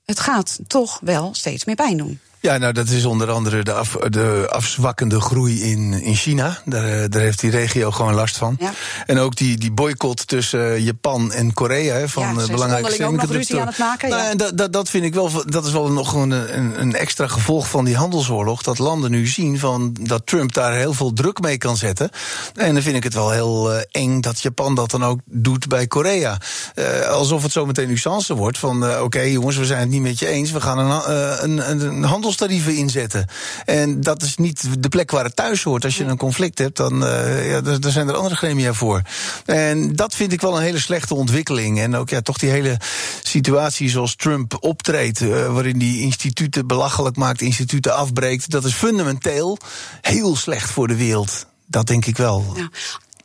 Het 0.05 0.19
gaat 0.19 0.59
toch 0.67 0.99
wel 1.03 1.33
steeds 1.33 1.65
meer 1.65 1.75
pijn 1.75 1.97
doen. 1.97 2.19
Ja, 2.41 2.57
nou 2.57 2.73
dat 2.73 2.89
is 2.89 3.05
onder 3.05 3.31
andere 3.31 3.63
de, 3.63 3.73
af, 3.73 3.97
de 4.09 4.47
afzwakkende 4.49 5.21
groei 5.21 5.63
in, 5.63 5.93
in 5.93 6.15
China. 6.15 6.61
Daar, 6.65 6.85
eh, 6.85 7.09
daar 7.09 7.21
heeft 7.21 7.39
die 7.39 7.51
regio 7.51 7.91
gewoon 7.91 8.13
last 8.13 8.37
van. 8.37 8.55
Ja. 8.59 8.73
En 9.05 9.17
ook 9.17 9.35
die, 9.35 9.57
die 9.57 9.71
boycott 9.71 10.27
tussen 10.27 10.59
uh, 10.59 10.85
Japan 10.85 11.31
en 11.31 11.53
Korea 11.53 11.95
hè, 11.95 12.09
van 12.09 12.23
ja, 12.23 12.41
uh, 12.41 12.47
belangrijke 12.47 13.03
het 13.03 13.77
maken. 13.77 14.09
Nou, 14.09 14.23
ja. 14.23 14.35
dat, 14.35 14.57
dat, 14.57 14.73
dat 14.73 14.89
vind 14.89 15.03
ik 15.03 15.13
wel, 15.13 15.29
dat 15.45 15.65
is 15.65 15.71
wel 15.71 15.91
nog 15.91 16.13
een, 16.13 16.31
een, 16.31 16.81
een, 16.81 16.95
extra 16.95 17.27
gevolg 17.27 17.69
van 17.69 17.85
die 17.85 17.95
handelsoorlog. 17.95 18.61
Dat 18.61 18.79
landen 18.79 19.11
nu 19.11 19.27
zien 19.27 19.59
van 19.59 19.95
dat 20.01 20.25
Trump 20.25 20.53
daar 20.53 20.73
heel 20.73 20.93
veel 20.93 21.13
druk 21.13 21.41
mee 21.41 21.57
kan 21.57 21.77
zetten. 21.77 22.09
En 22.55 22.73
dan 22.73 22.83
vind 22.83 22.95
ik 22.95 23.03
het 23.03 23.13
wel 23.13 23.31
heel 23.31 23.73
uh, 23.73 23.81
eng 23.91 24.21
dat 24.21 24.41
Japan 24.41 24.75
dat 24.75 24.91
dan 24.91 25.03
ook 25.03 25.19
doet 25.25 25.67
bij 25.67 25.87
Korea. 25.87 26.37
Uh, 26.75 27.01
alsof 27.01 27.43
het 27.43 27.51
zo 27.51 27.65
meteen 27.65 27.87
nuance 27.87 28.35
wordt 28.35 28.57
van 28.57 28.83
oké 28.83 29.01
okay, 29.01 29.31
jongens, 29.31 29.57
we 29.57 29.65
zijn 29.65 29.79
het 29.79 29.89
niet 29.89 30.01
met 30.01 30.19
je 30.19 30.27
eens. 30.27 30.51
We 30.51 30.61
gaan 30.61 30.77
een, 30.77 31.13
een, 31.43 31.69
een, 31.69 31.81
een 31.81 32.03
handels 32.03 32.29
handelstarieven 32.31 32.75
inzetten. 32.75 33.27
En 33.65 34.01
dat 34.01 34.21
is 34.21 34.37
niet 34.37 34.83
de 34.83 34.89
plek 34.89 35.11
waar 35.11 35.23
het 35.23 35.35
thuis 35.35 35.63
hoort. 35.63 35.85
Als 35.85 35.97
je 35.97 36.03
een 36.03 36.17
conflict 36.17 36.57
hebt, 36.57 36.77
dan 36.77 37.03
uh, 37.03 37.49
ja, 37.49 37.61
daar 37.61 37.91
zijn 37.91 38.07
er 38.07 38.15
andere 38.15 38.35
gremia 38.35 38.73
voor. 38.73 39.01
En 39.45 39.95
dat 39.95 40.15
vind 40.15 40.33
ik 40.33 40.41
wel 40.41 40.55
een 40.55 40.63
hele 40.63 40.79
slechte 40.79 41.15
ontwikkeling. 41.15 41.79
En 41.79 41.95
ook 41.95 42.09
ja, 42.09 42.21
toch 42.21 42.37
die 42.37 42.49
hele 42.49 42.77
situatie 43.23 43.89
zoals 43.89 44.15
Trump 44.15 44.57
optreedt, 44.59 45.19
uh, 45.19 45.53
waarin 45.53 45.77
die 45.77 46.01
instituten 46.01 46.67
belachelijk 46.67 47.15
maakt, 47.15 47.41
instituten 47.41 47.95
afbreekt. 47.95 48.49
Dat 48.49 48.63
is 48.63 48.73
fundamenteel 48.73 49.57
heel 50.01 50.35
slecht 50.35 50.69
voor 50.69 50.87
de 50.87 50.95
wereld. 50.95 51.45
Dat 51.65 51.87
denk 51.87 52.05
ik 52.05 52.17
wel. 52.17 52.53
Ja. 52.55 52.69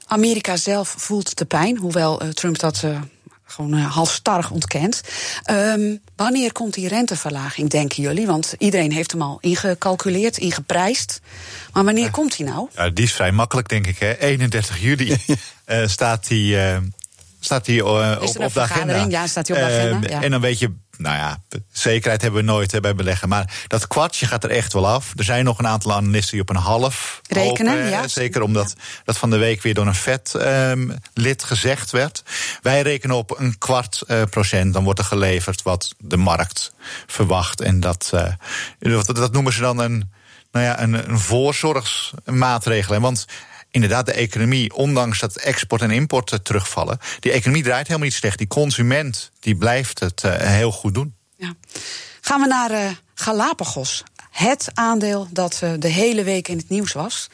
Amerika 0.07 0.57
zelf 0.57 0.95
voelt 0.99 1.39
de 1.39 1.45
pijn, 1.45 1.77
hoewel 1.77 2.23
uh, 2.23 2.29
Trump 2.29 2.59
dat 2.59 2.85
gewoon 3.47 3.75
uh, 3.75 3.95
halstarrig 3.95 4.51
ontkent. 4.51 5.01
Um, 5.51 6.01
wanneer 6.17 6.53
komt 6.53 6.75
die 6.75 6.89
renteverlaging, 6.89 7.71
denken 7.71 8.03
jullie? 8.03 8.27
Want 8.27 8.55
iedereen 8.59 8.93
heeft 8.93 9.11
hem 9.11 9.23
al 9.23 9.39
ingecalculeerd, 9.41 10.37
ingeprijsd. 10.37 11.21
Maar 11.73 11.85
wanneer 11.85 12.05
ja. 12.05 12.11
komt 12.11 12.37
die 12.37 12.47
nou? 12.47 12.69
Ja, 12.75 12.91
die 12.91 13.05
is 13.05 13.13
vrij 13.13 13.33
makkelijk, 13.33 13.69
denk 13.69 13.87
ik. 13.87 13.99
Hè? 13.99 14.19
31 14.19 14.81
juli 14.81 15.17
uh, 15.67 15.87
staat 15.97 16.29
die, 16.29 16.57
uh, 16.57 16.77
staat 17.41 17.65
die 17.65 17.85
op, 17.85 18.37
op 18.37 18.55
de 18.55 18.61
agenda. 18.61 19.07
Ja, 19.09 19.27
staat 19.27 19.47
die 19.47 19.55
op 19.55 19.61
de 19.61 19.67
agenda. 19.67 20.09
Ja. 20.09 20.23
En 20.23 20.31
dan 20.31 20.41
weet 20.41 20.59
je 20.59 20.73
nou 20.99 21.17
ja, 21.17 21.43
zekerheid 21.73 22.23
hebben 22.23 22.41
we 22.41 22.47
nooit 22.47 22.73
hè, 22.73 22.81
bij 22.81 22.95
beleggen. 22.95 23.29
Maar 23.29 23.65
dat 23.67 23.87
kwartje 23.87 24.27
gaat 24.27 24.45
er 24.45 24.51
echt 24.51 24.73
wel 24.73 24.89
af. 24.89 25.13
Er 25.17 25.25
zijn 25.25 25.45
nog 25.45 25.59
een 25.59 25.67
aantal 25.67 25.93
analisten 25.93 26.33
die 26.33 26.41
op 26.41 26.49
een 26.49 26.57
half 26.57 27.21
rekenen. 27.29 27.73
Hopen, 27.73 27.89
ja. 27.89 28.09
Zeker 28.09 28.43
omdat 28.43 28.75
ja. 28.77 28.83
dat 29.05 29.19
van 29.19 29.31
de 29.31 29.37
week 29.37 29.63
weer 29.63 29.75
door 29.75 29.87
een 29.87 29.95
vet-lid 29.95 31.43
um, 31.43 31.47
gezegd 31.47 31.91
werd. 31.91 32.23
Wij 32.63 32.83
rekenen 32.83 33.17
op 33.17 33.39
een 33.39 33.59
kwart 33.59 34.03
uh, 34.07 34.23
procent. 34.31 34.73
Dan 34.73 34.85
wordt 34.85 34.99
er 34.99 35.05
geleverd 35.05 35.63
wat 35.63 35.95
de 35.99 36.17
markt 36.17 36.73
verwacht. 37.07 37.61
En 37.61 37.81
dat, 37.81 38.11
uh, 38.15 38.33
dat, 38.79 39.17
dat 39.17 39.33
noemen 39.33 39.53
ze 39.53 39.61
dan 39.61 39.79
een, 39.79 40.13
nou 40.53 40.65
ja, 40.65 40.81
een, 40.81 41.11
een 41.11 41.19
voorzorgsmaatregel. 41.19 43.01
Want 43.01 43.27
inderdaad 43.77 44.07
de 44.07 44.13
economie, 44.13 44.75
ondanks 44.75 45.19
dat 45.19 45.37
export 45.37 45.83
en 45.83 45.91
import 45.91 46.45
terugvallen, 46.45 46.99
die 47.21 47.33
economie 47.33 47.63
draait 47.63 47.87
helemaal 47.87 48.09
niet 48.09 48.17
slecht. 48.17 48.39
Die 48.39 48.47
consument 48.47 49.31
die 49.41 49.57
blijft 49.57 50.01
het 50.01 50.23
uh, 50.25 50.37
heel 50.37 50.73
goed 50.73 50.95
doen. 50.95 51.15
Ja. 51.37 51.55
Gaan 52.21 52.41
we 52.41 52.47
naar 52.47 52.71
uh, 52.71 52.91
Galapagos. 53.15 54.03
Het 54.31 54.71
aandeel 54.75 55.29
dat 55.31 55.63
de 55.79 55.89
hele 55.89 56.25
week 56.25 56.49
in 56.49 56.57
het 56.57 56.69
nieuws 56.69 56.93
was. 56.93 57.29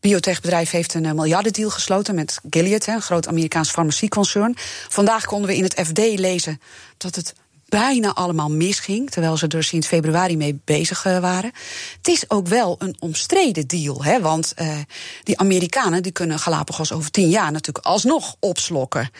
Biotechbedrijf 0.00 0.70
heeft 0.70 0.94
een 0.94 1.14
miljardendeal 1.14 1.70
gesloten 1.70 2.14
met 2.14 2.40
Gilead, 2.50 2.86
een 2.86 3.02
groot 3.02 3.28
Amerikaans 3.28 3.70
farmacieconcern. 3.70 4.56
Vandaag 4.88 5.24
konden 5.24 5.48
we 5.48 5.56
in 5.56 5.62
het 5.62 5.80
FD 5.86 5.98
lezen 5.98 6.60
dat 6.96 7.14
het 7.14 7.34
bijna 7.68 8.14
allemaal 8.14 8.50
misging, 8.50 9.10
terwijl 9.10 9.36
ze 9.36 9.46
er 9.46 9.64
sinds 9.64 9.86
februari 9.86 10.36
mee 10.36 10.60
bezig 10.64 11.04
eh, 11.04 11.18
waren. 11.18 11.52
Het 11.96 12.08
is 12.08 12.30
ook 12.30 12.46
wel 12.46 12.76
een 12.78 12.96
omstreden 12.98 13.66
deal, 13.66 14.04
hè, 14.04 14.20
want 14.20 14.54
uh, 14.56 14.76
die 15.22 15.38
Amerikanen 15.38 16.02
die 16.02 16.12
kunnen 16.12 16.38
Galapagos 16.38 16.92
over 16.92 17.10
tien 17.10 17.28
jaar 17.28 17.52
natuurlijk 17.52 17.86
alsnog 17.86 18.36
opslokken. 18.40 19.10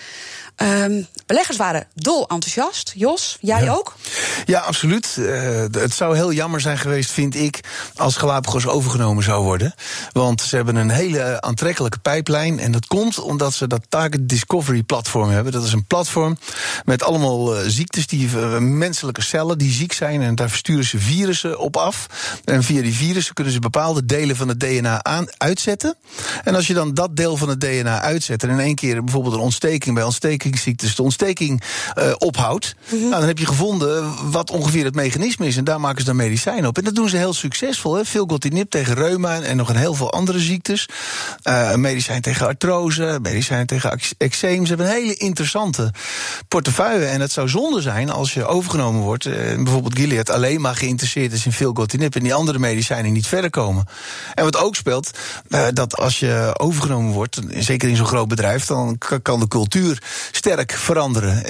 Um, 0.62 1.06
beleggers 1.26 1.56
waren 1.56 1.86
dol 1.94 2.28
enthousiast. 2.28 2.92
Jos, 2.94 3.38
jij 3.40 3.62
ja. 3.62 3.72
ook? 3.72 3.94
Ja, 4.44 4.60
absoluut. 4.60 5.16
Uh, 5.18 5.64
het 5.70 5.92
zou 5.92 6.16
heel 6.16 6.32
jammer 6.32 6.60
zijn 6.60 6.78
geweest, 6.78 7.10
vind 7.10 7.34
ik, 7.34 7.60
als 7.96 8.16
Galapagos 8.16 8.66
overgenomen 8.66 9.22
zou 9.22 9.44
worden. 9.44 9.74
Want 10.12 10.40
ze 10.40 10.56
hebben 10.56 10.76
een 10.76 10.90
hele 10.90 11.40
aantrekkelijke 11.40 11.98
pijplijn. 11.98 12.58
En 12.58 12.72
dat 12.72 12.86
komt 12.86 13.18
omdat 13.18 13.54
ze 13.54 13.66
dat 13.66 13.86
Target 13.88 14.28
Discovery 14.28 14.82
platform 14.82 15.30
hebben. 15.30 15.52
Dat 15.52 15.64
is 15.64 15.72
een 15.72 15.86
platform 15.86 16.38
met 16.84 17.02
allemaal 17.02 17.56
uh, 17.56 17.62
ziektes, 17.66 18.06
die 18.06 18.28
menselijke 18.60 19.22
cellen 19.22 19.58
die 19.58 19.72
ziek 19.72 19.92
zijn. 19.92 20.22
En 20.22 20.34
daar 20.34 20.50
sturen 20.50 20.84
ze 20.84 20.98
virussen 20.98 21.58
op 21.58 21.76
af. 21.76 22.06
En 22.44 22.62
via 22.62 22.82
die 22.82 22.94
virussen 22.94 23.34
kunnen 23.34 23.52
ze 23.52 23.58
bepaalde 23.58 24.04
delen 24.04 24.36
van 24.36 24.48
het 24.48 24.60
DNA 24.60 25.02
aan, 25.02 25.26
uitzetten. 25.36 25.96
En 26.44 26.54
als 26.54 26.66
je 26.66 26.74
dan 26.74 26.94
dat 26.94 27.16
deel 27.16 27.36
van 27.36 27.48
het 27.48 27.60
DNA 27.60 28.00
uitzet 28.00 28.42
en 28.42 28.50
in 28.50 28.60
één 28.60 28.74
keer 28.74 29.04
bijvoorbeeld 29.04 29.34
een 29.34 29.40
ontsteking 29.40 29.94
bij 29.94 30.04
ontstekingsziektes 30.04 30.94
de 30.94 31.02
ontsteking 31.02 31.62
uh, 31.98 32.12
ophoudt, 32.18 32.74
mm 32.78 32.90
-hmm. 32.90 33.08
nou, 33.08 33.18
dan 33.18 33.28
heb 33.28 33.38
je 33.38 33.46
gevonden 33.46 34.14
wat 34.30 34.50
ongeveer 34.50 34.84
het 34.84 34.94
mechanisme 34.94 35.46
is. 35.46 35.56
En 35.56 35.64
daar 35.64 35.80
maken 35.80 35.98
ze 35.98 36.06
dan 36.06 36.16
medicijnen 36.16 36.68
op. 36.68 36.78
En 36.78 36.84
dat 36.84 36.94
doen 36.94 37.08
ze 37.08 37.16
heel 37.16 37.34
succesvol. 37.34 37.94
Hè. 37.94 38.04
Filgotinib 38.04 38.70
tegen 38.70 38.94
reuma 38.94 39.40
en 39.40 39.56
nog 39.56 39.68
een 39.68 39.76
heel 39.76 39.94
veel 39.94 40.12
andere 40.12 40.38
ziektes. 40.38 40.88
Uh, 41.44 41.74
medicijn 41.74 42.22
tegen 42.22 42.46
artrose, 42.46 43.18
medicijn 43.22 43.66
tegen 43.66 44.00
eczeem. 44.18 44.62
Ze 44.62 44.68
hebben 44.68 44.86
een 44.86 45.02
hele 45.02 45.14
interessante 45.14 45.92
portefeuille. 46.48 47.04
En 47.04 47.20
het 47.20 47.32
zou 47.32 47.48
zonde 47.48 47.80
zijn 47.80 48.10
als 48.10 48.27
je 48.34 48.46
overgenomen 48.46 49.00
wordt. 49.00 49.24
Uh, 49.24 49.34
bijvoorbeeld 49.34 49.98
Gilead 49.98 50.30
alleen 50.30 50.60
maar 50.60 50.74
geïnteresseerd 50.74 51.32
is 51.32 51.46
in 51.46 51.52
filgotinib 51.52 52.14
en 52.14 52.22
die 52.22 52.34
andere 52.34 52.58
medicijnen 52.58 53.12
niet 53.12 53.26
verder 53.26 53.50
komen. 53.50 53.86
En 54.34 54.44
wat 54.44 54.56
ook 54.56 54.76
speelt, 54.76 55.10
uh, 55.48 55.66
dat 55.72 55.96
als 55.96 56.18
je 56.18 56.54
overgenomen 56.58 57.12
wordt, 57.12 57.40
zeker 57.48 57.88
in 57.88 57.96
zo'n 57.96 58.06
groot 58.06 58.28
bedrijf, 58.28 58.66
dan 58.66 58.98
kan 59.22 59.40
de 59.40 59.48
cultuur 59.48 60.02
sterk 60.32 60.72
veranderen. 60.72 61.36
Uh, 61.36 61.44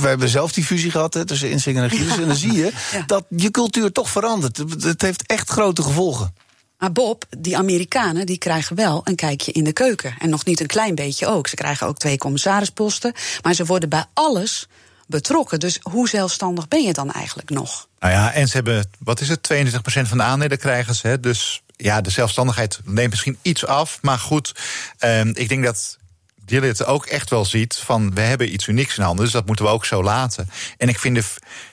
we 0.00 0.06
hebben 0.06 0.28
zelf 0.28 0.52
die 0.52 0.64
fusie 0.64 0.90
gehad 0.90 1.14
hè, 1.14 1.24
tussen 1.24 1.50
Insinger 1.50 1.82
en 1.82 1.90
Gilles. 1.90 2.14
Ja. 2.14 2.20
En 2.20 2.26
dan 2.26 2.36
zie 2.46 2.52
je 2.52 2.72
dat 3.06 3.24
je 3.28 3.50
cultuur 3.50 3.92
toch 3.92 4.10
verandert. 4.10 4.56
Het 4.80 5.02
heeft 5.02 5.26
echt 5.26 5.50
grote 5.50 5.82
gevolgen. 5.82 6.34
Maar 6.78 6.92
Bob, 6.92 7.24
die 7.38 7.56
Amerikanen 7.56 8.26
die 8.26 8.38
krijgen 8.38 8.76
wel 8.76 9.00
een 9.04 9.14
kijkje 9.14 9.52
in 9.52 9.64
de 9.64 9.72
keuken. 9.72 10.14
En 10.18 10.30
nog 10.30 10.44
niet 10.44 10.60
een 10.60 10.66
klein 10.66 10.94
beetje 10.94 11.26
ook. 11.26 11.48
Ze 11.48 11.54
krijgen 11.54 11.86
ook 11.86 11.98
twee 11.98 12.18
commissarisposten. 12.18 13.12
Maar 13.42 13.54
ze 13.54 13.64
worden 13.64 13.88
bij 13.88 14.04
alles 14.12 14.66
betrokken. 15.06 15.60
Dus 15.60 15.78
hoe 15.82 16.08
zelfstandig 16.08 16.68
ben 16.68 16.82
je 16.82 16.92
dan 16.92 17.12
eigenlijk 17.12 17.50
nog? 17.50 17.88
Nou 17.98 18.12
ja, 18.12 18.32
en 18.32 18.48
ze 18.48 18.54
hebben, 18.54 18.90
wat 18.98 19.20
is 19.20 19.28
het, 19.28 19.52
22% 19.52 19.76
van 19.84 20.18
de 20.18 20.24
aandelen 20.24 20.58
krijgen 20.58 20.94
ze. 20.94 21.20
Dus 21.20 21.62
ja, 21.76 22.00
de 22.00 22.10
zelfstandigheid 22.10 22.80
neemt 22.84 23.10
misschien 23.10 23.38
iets 23.42 23.66
af. 23.66 23.98
Maar 24.02 24.18
goed, 24.18 24.54
um, 24.98 25.32
ik 25.34 25.48
denk 25.48 25.64
dat 25.64 25.98
Gilead 26.46 26.84
ook 26.84 27.06
echt 27.06 27.30
wel 27.30 27.44
ziet 27.44 27.76
van 27.76 28.14
we 28.14 28.20
hebben 28.20 28.52
iets 28.52 28.66
unieks 28.66 28.96
in 28.96 29.04
handen, 29.04 29.24
dus 29.24 29.34
dat 29.34 29.46
moeten 29.46 29.64
we 29.64 29.70
ook 29.70 29.84
zo 29.84 30.02
laten. 30.02 30.50
En 30.76 30.88
ik 30.88 30.98
vind 30.98 31.16
de, 31.16 31.24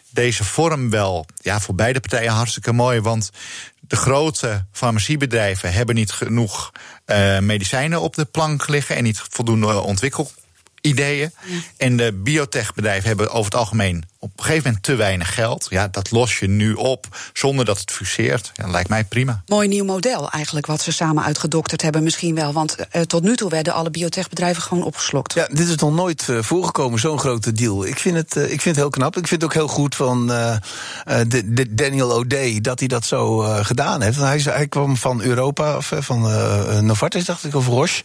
deze 0.10 0.44
vorm 0.44 0.90
wel 0.90 1.26
ja, 1.38 1.60
voor 1.60 1.76
beide 1.76 2.00
partijen 2.00 2.32
hartstikke 2.32 2.74
mooi, 2.74 3.00
want 3.00 3.30
de 3.80 3.96
grote 3.96 4.66
farmaciebedrijven 4.72 5.74
hebben 5.74 5.96
niet 5.96 6.12
genoeg 6.12 6.72
uh, 7.06 7.40
medicijnen 7.40 8.02
op 8.02 8.16
de 8.16 8.26
plank 8.26 8.68
liggen 8.68 8.96
en 8.96 9.04
niet 9.04 9.22
voldoende 9.30 9.80
ontwikkel 9.80 10.32
ideeën. 10.82 11.32
Ja. 11.46 11.60
En 11.78 11.98
de 11.98 12.14
biotechbedrijven 12.14 13.08
hebben 13.08 13.30
over 13.30 13.52
het 13.52 13.56
algemeen 13.56 14.04
op 14.24 14.32
een 14.36 14.44
gegeven 14.44 14.64
moment 14.64 14.84
te 14.84 14.96
weinig 14.96 15.34
geld. 15.34 15.68
Ja, 15.70 15.88
dat 15.88 16.12
los 16.12 16.40
je 16.40 16.48
nu 16.48 16.74
op 16.74 17.08
zonder 17.34 17.66
dat 17.66 17.80
het 17.80 17.92
fuseert. 17.92 18.52
Ja, 18.54 18.68
lijkt 18.68 18.90
mij 18.90 19.04
prima. 19.04 19.44
Mooi 19.46 19.68
nieuw 19.68 19.86
model 19.86 20.30
eigenlijk 20.30 20.66
wat 20.66 20.82
ze 20.82 20.92
samen 20.92 21.24
uitgedokterd 21.24 21.82
hebben 21.82 22.04
misschien 22.04 22.36
wel. 22.36 22.54
Want 22.54 22.76
uh, 22.92 23.02
tot 23.02 23.24
nu 23.24 23.36
toe 23.36 23.50
werden 23.50 23.74
alle 23.74 23.90
biotechbedrijven 23.92 24.64
gewoon 24.64 24.84
opgeslokt. 24.84 25.34
Ja, 25.34 25.48
dit 25.52 25.68
is 25.68 25.76
nog 25.76 25.94
nooit 25.94 26.28
uh, 26.30 26.42
voorgekomen, 26.42 27.00
zo'n 27.00 27.20
grote 27.20 27.52
deal. 27.52 27.86
Ik 27.86 28.00
vind, 28.00 28.16
het, 28.16 28.36
uh, 28.36 28.44
ik 28.44 28.50
vind 28.50 28.64
het 28.64 28.76
heel 28.76 28.90
knap. 28.90 29.18
Ik 29.18 29.28
vind 29.28 29.42
het 29.42 29.52
ook 29.52 29.58
heel 29.58 29.68
goed 29.68 29.96
van 29.96 30.28
de, 30.28 31.54
de 31.54 31.76
Daniel 31.76 32.12
O'Day 32.12 32.62
dat 32.62 32.80
hij 32.80 32.88
dat 32.88 33.06
zo 33.06 33.38
gedaan 33.64 34.02
heeft. 34.02 34.18
Hij, 34.18 34.40
hij 34.44 34.68
kwam 34.68 34.98
van 34.98 35.22
Europa, 35.22 35.78
of 35.78 35.94
van 36.00 36.22
Novartis 36.86 37.26
dacht 37.26 37.44
ik, 37.44 37.56
of 37.56 37.68
Roche. 37.68 38.04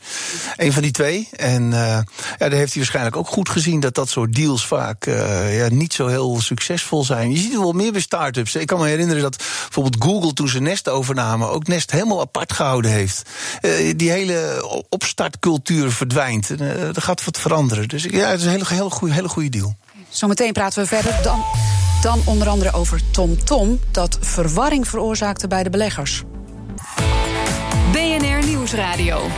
Een 0.57 0.73
van 0.73 0.83
die 0.83 0.91
twee. 0.91 1.29
En 1.37 1.71
ja, 1.71 2.05
daar 2.39 2.51
heeft 2.51 2.73
hij 2.73 2.83
waarschijnlijk 2.83 3.17
ook 3.17 3.29
goed 3.29 3.49
gezien 3.49 3.81
dat 3.81 3.95
dat 3.95 4.09
soort 4.09 4.35
deals 4.35 4.67
vaak 4.67 5.05
ja, 5.51 5.69
niet 5.69 5.93
zo 5.93 6.06
heel 6.09 6.41
succesvol 6.41 7.05
zijn. 7.05 7.31
Je 7.31 7.37
ziet 7.37 7.53
het 7.53 7.61
wel 7.61 7.73
meer 7.73 7.93
bij 7.93 8.01
start-ups. 8.01 8.55
Ik 8.55 8.67
kan 8.67 8.79
me 8.79 8.87
herinneren 8.87 9.23
dat 9.23 9.37
bijvoorbeeld 9.37 10.05
Google 10.05 10.33
toen 10.33 10.49
ze 10.49 10.61
Nest 10.61 10.89
overnamen... 10.89 11.51
ook 11.51 11.67
Nest 11.67 11.91
helemaal 11.91 12.21
apart 12.21 12.53
gehouden 12.53 12.91
heeft. 12.91 13.23
Uh, 13.63 13.93
die 13.97 14.11
hele 14.11 14.65
opstartcultuur 14.89 15.93
verdwijnt. 15.93 16.51
Uh, 16.51 16.97
er 16.97 17.03
gaat 17.03 17.25
wat 17.25 17.39
veranderen. 17.39 17.89
Dus 17.89 18.03
ja, 18.03 18.29
het 18.29 18.39
is 18.39 18.45
een 18.45 18.51
hele, 18.51 18.65
hele, 18.69 18.91
goede, 18.91 19.15
hele 19.15 19.29
goede 19.29 19.49
deal. 19.49 19.77
Zometeen 20.09 20.53
praten 20.53 20.83
we 20.83 20.89
verder. 20.89 21.23
Dan, 21.23 21.45
dan 22.03 22.23
onder 22.25 22.49
andere 22.49 22.73
over 22.73 23.01
TomTom... 23.11 23.45
Tom, 23.45 23.81
dat 23.91 24.19
verwarring 24.21 24.89
veroorzaakte 24.89 25.49
bij 25.49 25.63
de 25.63 25.71
beleggers. 25.71 26.23
BNR 27.93 28.47
Nieuwsradio. 28.47 29.31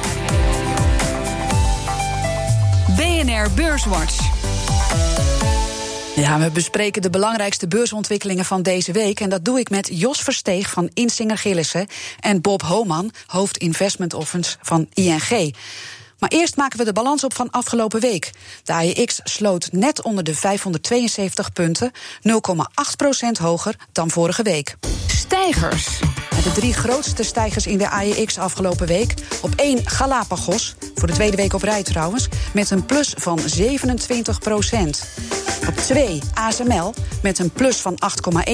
BNR 2.97 3.51
Beurswatch. 3.55 4.58
Ja, 6.19 6.39
we 6.39 6.51
bespreken 6.51 7.03
de 7.03 7.11
belangrijkste 7.11 7.69
beursontwikkelingen 7.69 8.45
van 8.45 8.63
deze 8.63 8.93
week. 8.93 9.21
En 9.21 9.29
dat 9.29 9.45
doe 9.45 9.59
ik 9.59 9.71
met 9.71 9.89
Jos 9.93 10.21
Versteeg 10.21 10.71
van 10.71 10.91
Insinger 10.95 11.39
Gillissen 11.39 11.87
en 12.21 12.41
Bob 12.41 12.63
Homan, 12.63 13.11
hoofd 13.27 13.57
Investment 13.57 14.15
Offense 14.15 14.57
van 14.63 14.89
ING. 14.95 15.55
Maar 16.19 16.31
eerst 16.31 16.57
maken 16.57 16.79
we 16.79 16.85
de 16.85 16.93
balans 16.93 17.25
op 17.25 17.35
van 17.35 17.51
afgelopen 17.51 18.01
week. 18.01 18.31
De 18.65 18.73
AEX 18.73 19.21
sloot 19.25 19.69
net 19.73 20.03
onder 20.03 20.25
de 20.25 20.35
572 20.35 21.53
punten, 21.53 21.93
0,8% 22.29 23.41
hoger 23.41 23.75
dan 23.93 24.11
vorige 24.11 24.43
week. 24.43 24.77
Stijgers. 25.07 25.87
De 26.49 26.55
drie 26.55 26.73
grootste 26.73 27.23
stijgers 27.23 27.67
in 27.67 27.79
de 27.79 27.89
AEX 27.89 28.39
afgelopen 28.39 28.87
week. 28.87 29.15
Op 29.41 29.55
1 29.57 29.87
Galapagos, 29.87 30.77
voor 30.95 31.07
de 31.07 31.15
tweede 31.15 31.37
week 31.37 31.53
op 31.53 31.63
rij 31.63 31.83
trouwens, 31.83 32.29
met 32.53 32.71
een 32.71 32.87
plus 32.87 33.15
van 33.17 33.39
27 33.39 34.39
procent. 34.39 35.05
Op 35.69 35.77
2 35.77 36.23
ASML 36.35 36.95
met 37.23 37.39
een 37.39 37.51
plus 37.51 37.77
van 37.77 37.99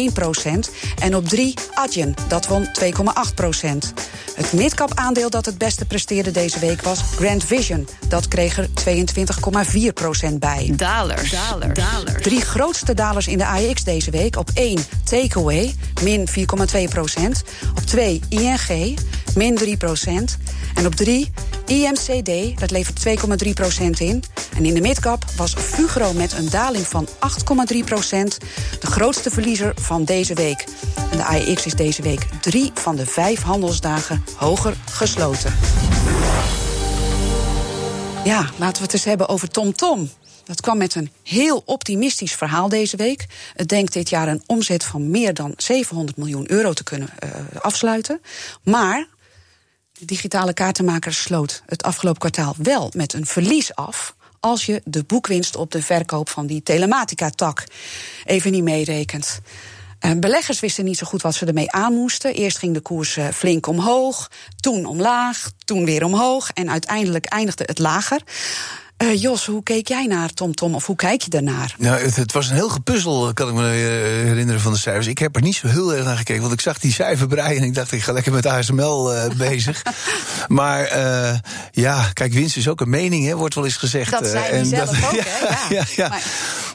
8,1 0.08 0.12
procent. 0.12 0.70
En 0.98 1.16
op 1.16 1.28
3 1.28 1.54
Adyen, 1.74 2.14
dat 2.28 2.46
won 2.46 2.68
2,8 2.82 3.34
procent. 3.34 3.92
Het 4.34 4.52
midcap 4.52 4.92
aandeel 4.94 5.30
dat 5.30 5.46
het 5.46 5.58
beste 5.58 5.84
presteerde 5.84 6.30
deze 6.30 6.58
week 6.58 6.82
was 6.82 7.00
Grand 7.00 7.44
Vision. 7.44 7.88
Dat 8.08 8.28
kreeg 8.28 8.58
er 8.58 8.68
22,4 9.88 9.92
procent 9.94 10.38
bij. 10.38 10.72
Dalers. 10.76 11.30
Dalers. 11.30 11.74
Dalers. 11.78 12.22
Drie 12.22 12.40
grootste 12.40 12.94
dalers 12.94 13.26
in 13.26 13.38
de 13.38 13.46
AEX 13.46 13.84
deze 13.84 14.10
week. 14.10 14.36
Op 14.36 14.50
1 14.54 14.78
Takeaway, 15.04 15.74
min 16.02 16.28
4,2 16.28 16.34
procent. 16.88 17.42
Op 17.84 17.90
2 17.90 18.20
ING, 18.28 18.98
min 19.34 19.54
3 19.54 19.76
procent. 19.76 20.38
En 20.74 20.86
op 20.86 20.94
3 20.94 21.30
IMCD, 21.66 22.60
dat 22.60 22.70
levert 22.70 23.06
2,3 23.44 23.52
procent 23.52 24.00
in. 24.00 24.22
En 24.56 24.64
in 24.64 24.74
de 24.74 24.80
midcap 24.80 25.24
was 25.36 25.54
Fugro 25.54 26.12
met 26.12 26.32
een 26.32 26.50
daling 26.50 26.86
van 26.86 27.08
8,3 27.72 27.78
procent... 27.84 28.38
de 28.80 28.86
grootste 28.86 29.30
verliezer 29.30 29.72
van 29.80 30.04
deze 30.04 30.34
week. 30.34 30.64
En 31.10 31.16
de 31.16 31.24
AEX 31.24 31.66
is 31.66 31.74
deze 31.74 32.02
week 32.02 32.26
drie 32.40 32.70
van 32.74 32.96
de 32.96 33.06
vijf 33.06 33.42
handelsdagen 33.42 34.24
hoger 34.36 34.76
gesloten. 34.90 35.54
Ja, 38.24 38.50
laten 38.58 38.76
we 38.76 38.82
het 38.82 38.92
eens 38.92 39.04
hebben 39.04 39.28
over 39.28 39.48
TomTom. 39.48 39.96
Tom. 39.96 40.23
Dat 40.44 40.60
kwam 40.60 40.78
met 40.78 40.94
een 40.94 41.10
heel 41.22 41.62
optimistisch 41.64 42.34
verhaal 42.34 42.68
deze 42.68 42.96
week. 42.96 43.26
Het 43.54 43.68
denkt 43.68 43.92
dit 43.92 44.08
jaar 44.08 44.28
een 44.28 44.42
omzet 44.46 44.84
van 44.84 45.10
meer 45.10 45.34
dan 45.34 45.52
700 45.56 46.16
miljoen 46.16 46.50
euro 46.50 46.72
te 46.72 46.84
kunnen 46.84 47.08
uh, 47.24 47.30
afsluiten. 47.60 48.20
Maar 48.62 49.06
de 49.92 50.04
digitale 50.04 50.52
kaartenmaker 50.52 51.14
sloot 51.14 51.62
het 51.66 51.82
afgelopen 51.82 52.20
kwartaal 52.20 52.54
wel 52.58 52.90
met 52.96 53.12
een 53.12 53.26
verlies 53.26 53.74
af. 53.74 54.14
Als 54.40 54.66
je 54.66 54.82
de 54.84 55.04
boekwinst 55.04 55.56
op 55.56 55.70
de 55.70 55.82
verkoop 55.82 56.28
van 56.28 56.46
die 56.46 56.62
telematica-tak 56.62 57.64
even 58.24 58.52
niet 58.52 58.62
meerekent. 58.62 59.40
Beleggers 60.16 60.60
wisten 60.60 60.84
niet 60.84 60.98
zo 60.98 61.06
goed 61.06 61.22
wat 61.22 61.34
ze 61.34 61.46
ermee 61.46 61.72
aan 61.72 61.94
moesten. 61.94 62.34
Eerst 62.34 62.58
ging 62.58 62.74
de 62.74 62.80
koers 62.80 63.18
flink 63.32 63.66
omhoog, 63.66 64.30
toen 64.60 64.84
omlaag, 64.84 65.50
toen 65.64 65.84
weer 65.84 66.04
omhoog 66.04 66.50
en 66.50 66.70
uiteindelijk 66.70 67.24
eindigde 67.24 67.64
het 67.66 67.78
lager. 67.78 68.22
Uh, 69.04 69.20
Jos, 69.20 69.46
hoe 69.46 69.62
keek 69.62 69.88
jij 69.88 70.06
naar 70.06 70.28
TomTom 70.28 70.54
Tom, 70.54 70.74
of 70.74 70.86
hoe 70.86 70.96
kijk 70.96 71.22
je 71.22 71.30
daarnaar? 71.30 71.74
Nou, 71.78 72.00
het, 72.00 72.16
het, 72.16 72.32
was 72.32 72.48
een 72.48 72.54
heel 72.54 72.68
gepuzzel, 72.68 73.32
kan 73.32 73.48
ik 73.48 73.54
me 73.54 73.66
herinneren, 74.24 74.60
van 74.60 74.72
de 74.72 74.78
cijfers. 74.78 75.06
Ik 75.06 75.18
heb 75.18 75.36
er 75.36 75.42
niet 75.42 75.54
zo 75.54 75.68
heel 75.68 75.94
erg 75.94 76.04
naar 76.04 76.16
gekeken, 76.16 76.40
want 76.40 76.52
ik 76.52 76.60
zag 76.60 76.78
die 76.78 76.92
cijferbrei 76.92 77.56
en 77.56 77.62
ik 77.62 77.74
dacht, 77.74 77.92
ik 77.92 78.02
ga 78.02 78.12
lekker 78.12 78.32
met 78.32 78.46
ASML 78.46 79.14
uh, 79.14 79.24
bezig. 79.48 79.82
Maar 80.48 80.98
uh, 80.98 81.34
ja, 81.70 82.10
kijk, 82.12 82.32
winst 82.32 82.56
is 82.56 82.68
ook 82.68 82.80
een 82.80 82.90
mening, 82.90 83.26
hè, 83.26 83.36
wordt 83.36 83.54
wel 83.54 83.64
eens 83.64 83.76
gezegd. 83.76 84.10
Dat 84.10 84.26
zei 84.26 84.44
en 84.44 84.66
zelf 84.66 84.98
dat, 84.98 85.10
ook, 85.10 85.14
ja, 85.20 85.22
hè? 85.24 85.48
Ja. 85.48 85.58
ja, 85.68 85.84
ja. 85.96 86.08
Maar... 86.08 86.22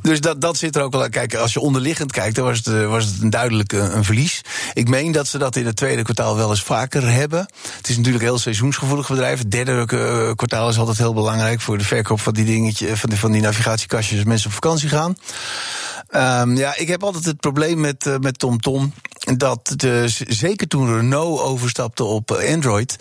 Dus 0.02 0.22
dat, 0.22 0.42
dat 0.42 0.58
zit 0.58 0.76
er 0.76 0.82
ook 0.82 0.92
wel. 0.92 1.10
Kijk, 1.10 1.36
als 1.36 1.54
je 1.54 1.60
onderliggend 1.60 2.12
kijkt, 2.12 2.36
dan 2.36 2.46
was 2.46 2.58
het, 2.58 2.68
eh, 2.68 2.90
was 2.90 3.06
het 3.06 3.22
een 3.22 3.30
duidelijk 3.30 3.72
een, 3.72 3.96
een 3.96 4.04
verlies. 4.04 4.42
Ik 4.74 4.88
meen 4.90 5.12
dat 5.12 5.28
ze 5.28 5.38
dat 5.38 5.56
in 5.56 5.66
het 5.66 5.76
tweede 5.76 6.02
kwartaal 6.02 6.36
wel 6.36 6.50
eens 6.50 6.64
vaker 6.64 7.12
hebben. 7.12 7.40
Het 7.78 7.90
is 7.90 7.98
natuurlijk 7.98 8.24
een 8.24 8.30
heel 8.30 8.40
seizoensgevoelig 8.40 9.08
bedrijf. 9.08 9.40
Het 9.40 9.52
derde 9.52 9.72
eh, 9.72 10.36
kwartaal 10.36 10.70
is 10.70 10.78
altijd 10.78 10.98
heel 10.98 11.14
belangrijk 11.14 11.62
voor 11.62 11.78
de 11.78 11.84
verkoop 11.84 12.20
van 12.20 12.34
die 12.34 12.46
dingetje, 12.46 12.98
van 12.98 13.10
die, 13.10 13.20
van 13.20 13.32
die 13.32 13.42
navigatiekastjes 13.42 14.18
als 14.18 14.28
mensen 14.28 14.48
op 14.48 14.54
vakantie 14.54 14.90
gaan. 14.90 15.18
Um, 16.16 16.58
ja, 16.58 16.78
ik 16.78 16.88
heb 16.88 17.04
altijd 17.04 17.26
het 17.26 17.40
probleem 17.40 17.80
met, 17.80 18.18
met 18.22 18.40
TomTom. 18.40 18.94
Dat 19.38 19.74
de, 19.76 20.06
zeker 20.28 20.68
toen 20.68 20.96
Renault 20.96 21.42
overstapte 21.42 22.04
op 22.04 22.32
Android. 22.32 22.96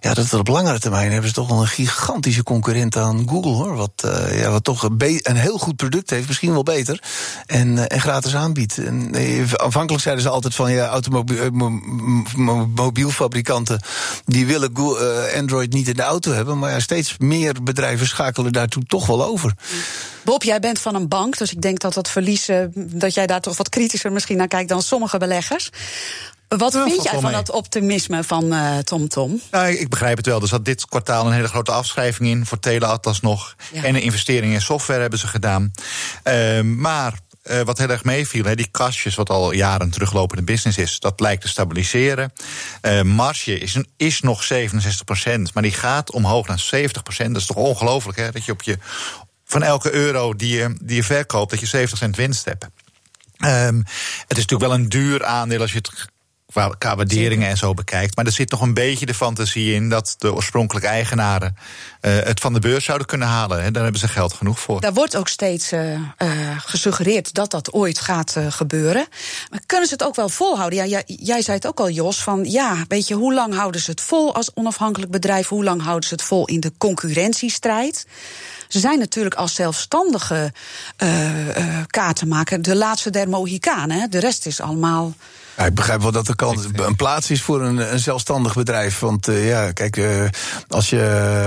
Ja, 0.00 0.14
dat 0.14 0.34
op 0.34 0.48
langere 0.48 0.78
termijn 0.78 1.10
hebben 1.10 1.28
ze 1.28 1.34
toch 1.34 1.48
wel 1.48 1.60
een 1.60 1.66
gigantische 1.66 2.42
concurrent 2.42 2.96
aan 2.96 3.28
Google 3.28 3.52
hoor. 3.52 3.76
Wat, 3.76 4.02
uh, 4.04 4.40
ja, 4.40 4.50
wat 4.50 4.64
toch 4.64 4.82
een, 4.82 5.36
heel 5.36 5.58
goed 5.58 5.76
product 5.76 6.10
heeft, 6.10 6.26
misschien 6.26 6.52
wel 6.52 6.62
beter. 6.62 7.02
En, 7.46 7.68
uh, 7.68 7.84
en 7.88 8.00
gratis 8.00 8.34
aanbiedt. 8.34 8.78
En, 8.78 9.14
aanvankelijk 9.56 10.02
zeiden 10.02 10.24
ze 10.24 10.30
altijd 10.30 10.54
van 10.54 10.72
ja, 10.72 10.86
automobielfabrikanten. 10.86 13.80
die 14.24 14.46
willen 14.46 14.72
Android 15.36 15.72
niet 15.72 15.88
in 15.88 15.96
de 15.96 16.02
auto 16.02 16.32
hebben. 16.32 16.58
Maar 16.58 16.70
ja, 16.70 16.80
steeds 16.80 17.14
meer 17.18 17.62
bedrijven 17.62 18.06
schakelen 18.06 18.52
daartoe 18.52 18.82
toch 18.86 19.06
wel 19.06 19.24
over. 19.24 19.54
Bob, 20.22 20.42
jij 20.42 20.60
bent 20.60 20.78
van 20.78 20.94
een 20.94 21.08
bank, 21.08 21.38
dus 21.38 21.52
ik 21.52 21.62
denk 21.62 21.80
dat 21.80 21.94
dat 21.94 22.10
verlies, 22.10 22.48
dat 22.74 23.14
jij 23.14 23.26
daar 23.26 23.40
toch 23.40 23.56
wat 23.56 23.68
kritischer 23.68 24.12
misschien 24.12 24.36
naar 24.36 24.48
kijkt 24.48 24.68
dan 24.68 24.82
sommige 24.82 25.18
beleggers. 25.18 25.70
Wat 26.58 26.72
ja, 26.72 26.84
vind 26.84 27.02
jij 27.02 27.12
van 27.12 27.22
mee. 27.22 27.32
dat 27.32 27.50
optimisme 27.50 28.24
van 28.24 28.52
uh, 28.52 28.78
TomTom? 28.78 29.40
Ja, 29.50 29.66
ik 29.66 29.88
begrijp 29.88 30.16
het 30.16 30.26
wel. 30.26 30.40
Er 30.40 30.48
zat 30.48 30.64
dit 30.64 30.86
kwartaal 30.86 31.26
een 31.26 31.32
hele 31.32 31.48
grote 31.48 31.72
afschrijving 31.72 32.28
in 32.28 32.46
voor 32.46 32.58
Teleatlas 32.58 33.20
nog. 33.20 33.54
Ja. 33.72 33.84
En 33.84 33.94
een 33.94 34.02
investering 34.02 34.52
in 34.52 34.60
software 34.60 35.00
hebben 35.00 35.18
ze 35.18 35.26
gedaan. 35.26 35.72
Uh, 36.24 36.60
maar 36.60 37.18
uh, 37.44 37.60
wat 37.60 37.78
heel 37.78 37.88
erg 37.88 38.04
meeviel, 38.04 38.44
hè, 38.44 38.54
die 38.54 38.68
kastjes, 38.70 39.14
wat 39.14 39.30
al 39.30 39.52
jaren 39.52 39.90
teruglopende 39.90 40.42
business 40.42 40.78
is, 40.78 41.00
dat 41.00 41.20
lijkt 41.20 41.42
te 41.42 41.48
stabiliseren. 41.48 42.32
Uh, 42.82 43.02
marge 43.02 43.58
is, 43.58 43.74
een, 43.74 43.86
is 43.96 44.20
nog 44.20 44.48
67%, 44.52 44.56
maar 45.54 45.62
die 45.62 45.72
gaat 45.72 46.10
omhoog 46.10 46.46
naar 46.46 46.64
70%. 46.74 46.86
Dat 47.16 47.36
is 47.36 47.46
toch 47.46 47.56
ongelooflijk, 47.56 48.18
hè? 48.18 48.30
Dat 48.30 48.44
je 48.44 48.52
op 48.52 48.62
je 48.62 48.78
van 49.52 49.62
elke 49.62 49.92
euro 49.92 50.34
die 50.34 50.56
je, 50.56 50.76
die 50.82 50.96
je 50.96 51.04
verkoopt, 51.04 51.50
dat 51.50 51.60
je 51.60 51.66
70 51.66 51.98
cent 51.98 52.16
winst 52.16 52.44
hebt. 52.44 52.64
Um, 53.44 53.78
het 54.28 54.38
is 54.38 54.46
natuurlijk 54.46 54.70
wel 54.70 54.74
een 54.74 54.88
duur 54.88 55.24
aandeel 55.24 55.60
als 55.60 55.72
je 55.72 55.76
het 55.76 56.08
qua, 56.52 56.74
qua 56.78 56.96
waarderingen 56.96 57.48
en 57.48 57.56
zo 57.56 57.74
bekijkt. 57.74 58.16
Maar 58.16 58.26
er 58.26 58.32
zit 58.32 58.50
nog 58.50 58.60
een 58.60 58.74
beetje 58.74 59.06
de 59.06 59.14
fantasie 59.14 59.74
in 59.74 59.88
dat 59.88 60.14
de 60.18 60.34
oorspronkelijke 60.34 60.88
eigenaren 60.88 61.56
uh, 62.00 62.12
het 62.18 62.40
van 62.40 62.52
de 62.52 62.60
beurs 62.60 62.84
zouden 62.84 63.06
kunnen 63.06 63.28
halen. 63.28 63.62
Hè. 63.62 63.70
Daar 63.70 63.82
hebben 63.82 64.00
ze 64.00 64.08
geld 64.08 64.32
genoeg 64.32 64.60
voor. 64.60 64.80
Daar 64.80 64.92
wordt 64.92 65.16
ook 65.16 65.28
steeds 65.28 65.72
uh, 65.72 65.92
uh, 65.92 66.00
gesuggereerd 66.58 67.34
dat 67.34 67.50
dat 67.50 67.72
ooit 67.72 67.98
gaat 67.98 68.36
gebeuren. 68.48 69.06
Maar 69.50 69.60
kunnen 69.66 69.86
ze 69.86 69.92
het 69.92 70.04
ook 70.04 70.14
wel 70.16 70.28
volhouden? 70.28 70.78
Ja, 70.78 70.86
jij, 70.86 71.02
jij 71.06 71.42
zei 71.42 71.56
het 71.56 71.66
ook 71.66 71.80
al, 71.80 71.90
Jos, 71.90 72.22
van 72.22 72.44
ja, 72.44 72.84
weet 72.88 73.08
je, 73.08 73.14
hoe 73.14 73.34
lang 73.34 73.54
houden 73.54 73.80
ze 73.80 73.90
het 73.90 74.00
vol 74.00 74.34
als 74.34 74.50
onafhankelijk 74.54 75.10
bedrijf? 75.10 75.48
Hoe 75.48 75.64
lang 75.64 75.82
houden 75.82 76.08
ze 76.08 76.14
het 76.14 76.22
vol 76.22 76.46
in 76.46 76.60
de 76.60 76.72
concurrentiestrijd? 76.78 78.06
Ze 78.68 78.78
zijn 78.78 78.98
natuurlijk 78.98 79.34
als 79.34 79.54
zelfstandige 79.54 80.52
kaartenmaker 81.86 82.62
de 82.62 82.76
laatste 82.76 83.10
der 83.10 83.28
Mohicanen. 83.28 84.10
De 84.10 84.18
rest 84.18 84.46
is 84.46 84.60
allemaal 84.60 85.14
ja, 85.56 85.64
ik 85.64 85.74
begrijp 85.74 86.02
wel 86.02 86.12
dat 86.12 86.28
er 86.28 86.36
kan 86.36 86.58
een 86.74 86.96
plaats 86.96 87.30
is 87.30 87.42
voor 87.42 87.62
een, 87.62 87.92
een 87.92 87.98
zelfstandig 87.98 88.54
bedrijf. 88.54 88.98
Want 88.98 89.28
uh, 89.28 89.48
ja, 89.48 89.72
kijk, 89.72 89.96
uh, 89.96 90.24
als 90.68 90.90
je 90.90 91.00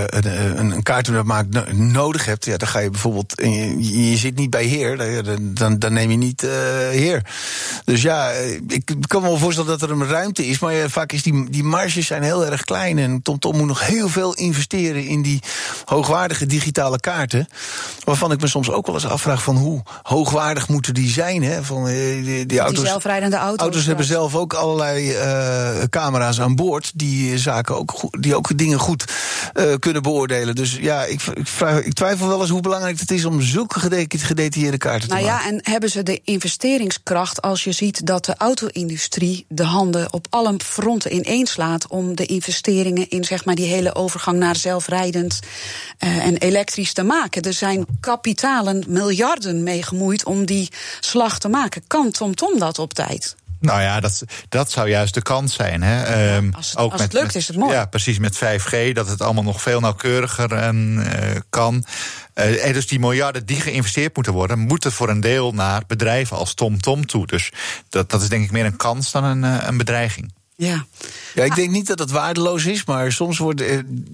een, 0.10 0.60
een, 0.60 0.72
een 0.72 0.84
kaartenmaak 0.84 1.46
nodig 1.74 2.26
hebt, 2.26 2.46
ja, 2.46 2.58
dan 2.58 2.68
ga 2.68 2.80
je 2.80 2.90
bijvoorbeeld. 2.90 3.34
Je, 3.36 4.10
je, 4.10 4.18
zit 4.18 4.36
niet 4.36 4.50
bij 4.50 4.64
Heer, 4.64 5.24
dan, 5.24 5.54
dan, 5.54 5.80
dan 5.80 5.94
neem 5.94 6.12
je 6.12 6.18
niet 6.18 6.44
uh, 6.44 6.52
Heer. 6.90 7.22
Dus 7.86 8.02
ja, 8.02 8.30
ik 8.68 8.96
kan 9.08 9.22
me 9.22 9.28
wel 9.28 9.38
voorstellen 9.38 9.70
dat 9.70 9.82
er 9.82 9.92
een 9.92 10.08
ruimte 10.08 10.48
is. 10.48 10.60
Maar 10.60 10.74
ja, 10.74 10.90
vaak 10.90 11.12
is 11.12 11.24
die, 11.24 11.50
die 11.50 11.64
marges 11.64 12.08
zijn 12.08 12.24
heel 12.24 12.46
erg 12.46 12.62
klein. 12.62 12.98
En 12.98 13.22
TomTom 13.22 13.58
moet 13.58 13.68
nog 13.68 13.88
heel 13.88 14.10
veel 14.10 14.34
investeren 14.34 15.06
in 15.06 15.22
die 15.22 15.42
hoogwaardige 15.86 16.46
digitale 16.46 17.00
kaarten. 17.00 17.48
Waarvan 18.04 18.32
ik 18.32 18.42
me 18.42 18.48
soms 18.48 18.70
ook 18.70 18.86
wel 18.86 18.96
eens 18.96 19.08
afvraag 19.08 19.44
van 19.44 19.56
hoe 19.56 19.84
hoogwaardig 20.02 20.68
moeten 20.68 20.94
die 20.94 21.10
zijn. 21.10 21.44
Hè? 21.44 21.64
Van, 21.64 21.86
die, 21.86 22.46
die, 22.46 22.60
auto's, 22.60 22.80
die 22.80 22.88
zelfrijdende 22.88 23.38
auto's. 23.38 23.62
auto's 23.62 23.86
hebben 23.96 24.16
zelf 24.16 24.36
ook 24.36 24.54
allerlei 24.54 25.12
uh, 25.12 25.84
camera's 25.90 26.40
aan 26.40 26.56
boord 26.56 26.92
die 26.96 27.38
zaken 27.38 27.78
ook, 27.78 27.92
goed, 27.92 28.22
die 28.22 28.36
ook 28.36 28.58
dingen 28.58 28.80
goed 28.80 29.06
uh, 29.54 29.74
kunnen 29.80 30.02
beoordelen. 30.02 30.56
Dus 30.56 30.76
ja, 30.76 31.04
ik, 31.04 31.22
ik, 31.22 31.48
vraag, 31.48 31.80
ik, 31.80 31.94
twijfel 31.94 32.28
wel 32.28 32.42
eens 32.42 32.50
hoe 32.50 32.62
belangrijk 32.62 33.00
het 33.00 33.12
is 33.12 33.26
om 33.26 33.42
zulke 33.42 33.80
gedetailleerde 33.80 34.78
kaarten 34.78 35.10
nou 35.10 35.22
te 35.22 35.28
maken. 35.28 35.44
Nou 35.44 35.56
ja, 35.56 35.64
en 35.66 35.72
hebben 35.72 35.90
ze 35.90 36.04
de 36.04 36.22
investeringskracht 36.24 37.42
als 37.42 37.64
je 37.64 37.72
ziet 37.72 38.06
dat 38.06 38.26
de 38.26 38.36
auto-industrie 38.38 39.46
de 39.48 39.64
handen 39.64 40.14
op 40.14 40.28
alle 40.30 40.56
fronten 40.58 41.16
ineenslaat 41.16 41.88
om 41.88 42.16
de 42.16 42.26
investeringen 42.26 43.10
in 43.10 43.24
zeg 43.24 43.46
maar 43.46 43.56
die 43.56 43.66
hele 43.66 43.96
overgang 43.96 44.38
naar 44.38 44.56
zelfrijdend 44.56 45.40
uh, 46.00 46.26
en 46.26 46.38
elektrisch 46.38 46.94
te 46.94 47.04
maken. 47.04 47.42
Er 47.42 47.54
zijn 47.54 47.86
kapitalen, 48.00 48.84
miljarden 48.88 49.64
mee 49.64 49.84
gemoeid 49.84 50.26
om 50.26 50.46
die 50.46 50.72
slag 51.00 51.40
te 51.40 51.50
maken. 51.50 51.84
Kan 51.88 52.12
TomTom 52.12 52.50
Tom 52.50 52.60
dat 52.60 52.80
op 52.80 52.94
tijd? 52.94 53.36
Nou 53.66 53.82
ja, 53.82 54.00
dat, 54.00 54.24
dat 54.50 54.72
zou 54.72 54.90
juist 54.90 55.14
de 55.14 55.22
kans 55.22 55.54
zijn. 55.54 55.84
Hè? 55.84 56.36
Um, 56.36 56.54
als 56.54 56.70
het, 56.70 56.78
ook 56.78 56.92
als 56.92 57.02
met, 57.02 57.12
het 57.12 57.22
lukt, 57.22 57.36
is 57.36 57.48
het 57.48 57.58
mooi. 57.58 57.74
Ja, 57.74 57.86
precies 57.86 58.20
met 58.20 58.38
5G, 58.38 58.92
dat 58.94 59.10
het 59.10 59.22
allemaal 59.22 59.44
nog 59.44 59.62
veel 59.62 59.80
nauwkeuriger 59.80 60.68
um, 60.68 60.98
uh, 60.98 61.06
kan. 61.50 61.86
Uh, 62.36 62.66
en 62.66 62.74
dus 62.74 62.88
die 62.88 63.00
miljarden 63.00 63.46
die 63.46 63.62
geïnvesteerd 63.62 64.16
moeten 64.16 64.34
worden, 64.34 64.60
moeten 64.60 64.92
voor 64.92 65.10
een 65.10 65.22
deel 65.22 65.52
naar 65.52 65.84
bedrijven 65.88 66.38
als 66.38 66.54
TomTom 66.54 66.82
Tom 66.82 67.06
toe. 67.06 67.28
Dus 67.28 67.52
dat, 67.90 68.10
dat 68.10 68.22
is 68.22 68.30
denk 68.30 68.44
ik 68.44 68.52
meer 68.52 68.66
een 68.66 68.78
kans 68.78 69.12
dan 69.12 69.24
een, 69.24 69.68
een 69.68 69.78
bedreiging. 69.78 70.34
Ja. 70.58 70.86
Ja, 71.34 71.44
ik 71.44 71.56
denk 71.56 71.70
niet 71.70 71.88
dat 71.88 72.00
het 72.00 72.12
waardeloos 72.12 72.66
is, 72.66 72.86
maar 72.86 73.12
soms 73.12 73.38
worden 73.38 73.68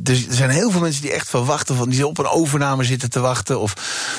er 0.04 0.26
zijn 0.30 0.50
heel 0.50 0.72
veel 0.72 0.82
mensen 0.82 1.02
die 1.02 1.12
echt 1.12 1.30
verwachten 1.30 1.76
van 1.76 1.90
die 1.90 2.08
op 2.08 2.18
een 2.18 2.28
overname 2.28 2.84
zitten 2.84 3.10
te 3.10 3.20
wachten 3.20 3.60
of 3.60 3.74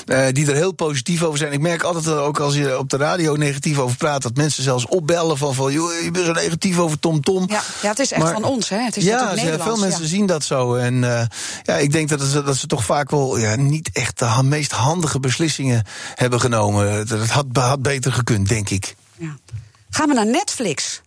uh, 0.07 0.27
die 0.33 0.47
er 0.47 0.55
heel 0.55 0.73
positief 0.73 1.23
over 1.23 1.39
zijn. 1.39 1.53
Ik 1.53 1.61
merk 1.61 1.83
altijd 1.83 2.09
ook 2.09 2.41
als 2.41 2.55
je 2.55 2.79
op 2.79 2.91
de 2.91 2.97
radio 2.97 3.37
negatief 3.37 3.79
over 3.79 3.97
praat 3.97 4.23
dat 4.23 4.37
mensen 4.37 4.63
zelfs 4.63 4.87
opbellen 4.87 5.39
van 5.39 5.55
van 5.55 5.73
joh, 5.73 6.03
je 6.03 6.11
bent 6.11 6.27
zo 6.27 6.33
negatief 6.33 6.79
over 6.79 6.99
Tom 6.99 7.21
Tom. 7.21 7.45
Ja, 7.49 7.63
ja 7.83 7.89
het 7.89 7.99
is 7.99 8.13
echt 8.13 8.23
maar, 8.23 8.33
van 8.33 8.45
ons, 8.45 8.69
hè? 8.69 8.79
Het 8.79 8.97
is 8.97 9.05
ja, 9.05 9.35
veel 9.59 9.77
mensen 9.77 10.03
ja. 10.03 10.09
zien 10.09 10.27
dat 10.27 10.45
zo 10.45 10.75
en 10.75 10.95
uh, 10.95 11.23
ja, 11.63 11.75
ik 11.75 11.93
denk 11.93 12.09
dat, 12.09 12.21
het, 12.21 12.47
dat 12.47 12.57
ze 12.57 12.67
toch 12.67 12.85
vaak 12.85 13.11
wel 13.11 13.39
ja, 13.39 13.57
niet 13.57 13.91
echt 13.93 14.19
de 14.19 14.43
meest 14.43 14.73
handige 14.73 15.21
beslissingen 15.21 15.87
hebben 16.15 16.41
genomen. 16.41 16.93
Het 16.93 17.31
had, 17.31 17.47
had 17.53 17.83
beter 17.83 18.13
gekund, 18.13 18.49
denk 18.49 18.71
ik. 18.71 18.97
Ja. 19.17 19.37
Gaan 19.91 20.09
we 20.09 20.15
naar 20.15 20.27
Netflix? 20.27 21.01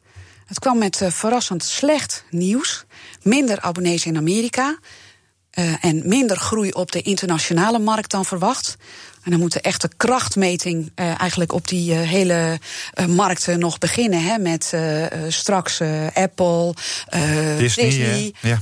Het 0.45 0.59
kwam 0.59 0.77
met 0.77 1.01
uh, 1.01 1.09
verrassend 1.09 1.63
slecht 1.63 2.23
nieuws. 2.29 2.85
Minder 3.21 3.61
abonnees 3.61 4.05
in 4.05 4.17
Amerika. 4.17 4.77
Uh, 5.59 5.85
en 5.85 6.01
minder 6.05 6.37
groei 6.37 6.71
op 6.71 6.91
de 6.91 7.01
internationale 7.01 7.79
markt 7.79 8.11
dan 8.11 8.25
verwacht. 8.25 8.77
En 9.23 9.31
dan 9.31 9.39
moet 9.39 9.53
de 9.53 9.61
echte 9.61 9.89
krachtmeting 9.97 10.91
uh, 10.95 11.19
eigenlijk 11.19 11.53
op 11.53 11.67
die 11.67 11.93
uh, 11.93 11.99
hele 11.99 12.59
markten 13.07 13.59
nog 13.59 13.77
beginnen. 13.77 14.23
Hè, 14.23 14.37
met 14.37 14.73
straks 15.27 15.81
Apple, 16.13 16.73
Disney, 17.57 17.85
Disney 17.85 18.33
ja. 18.41 18.61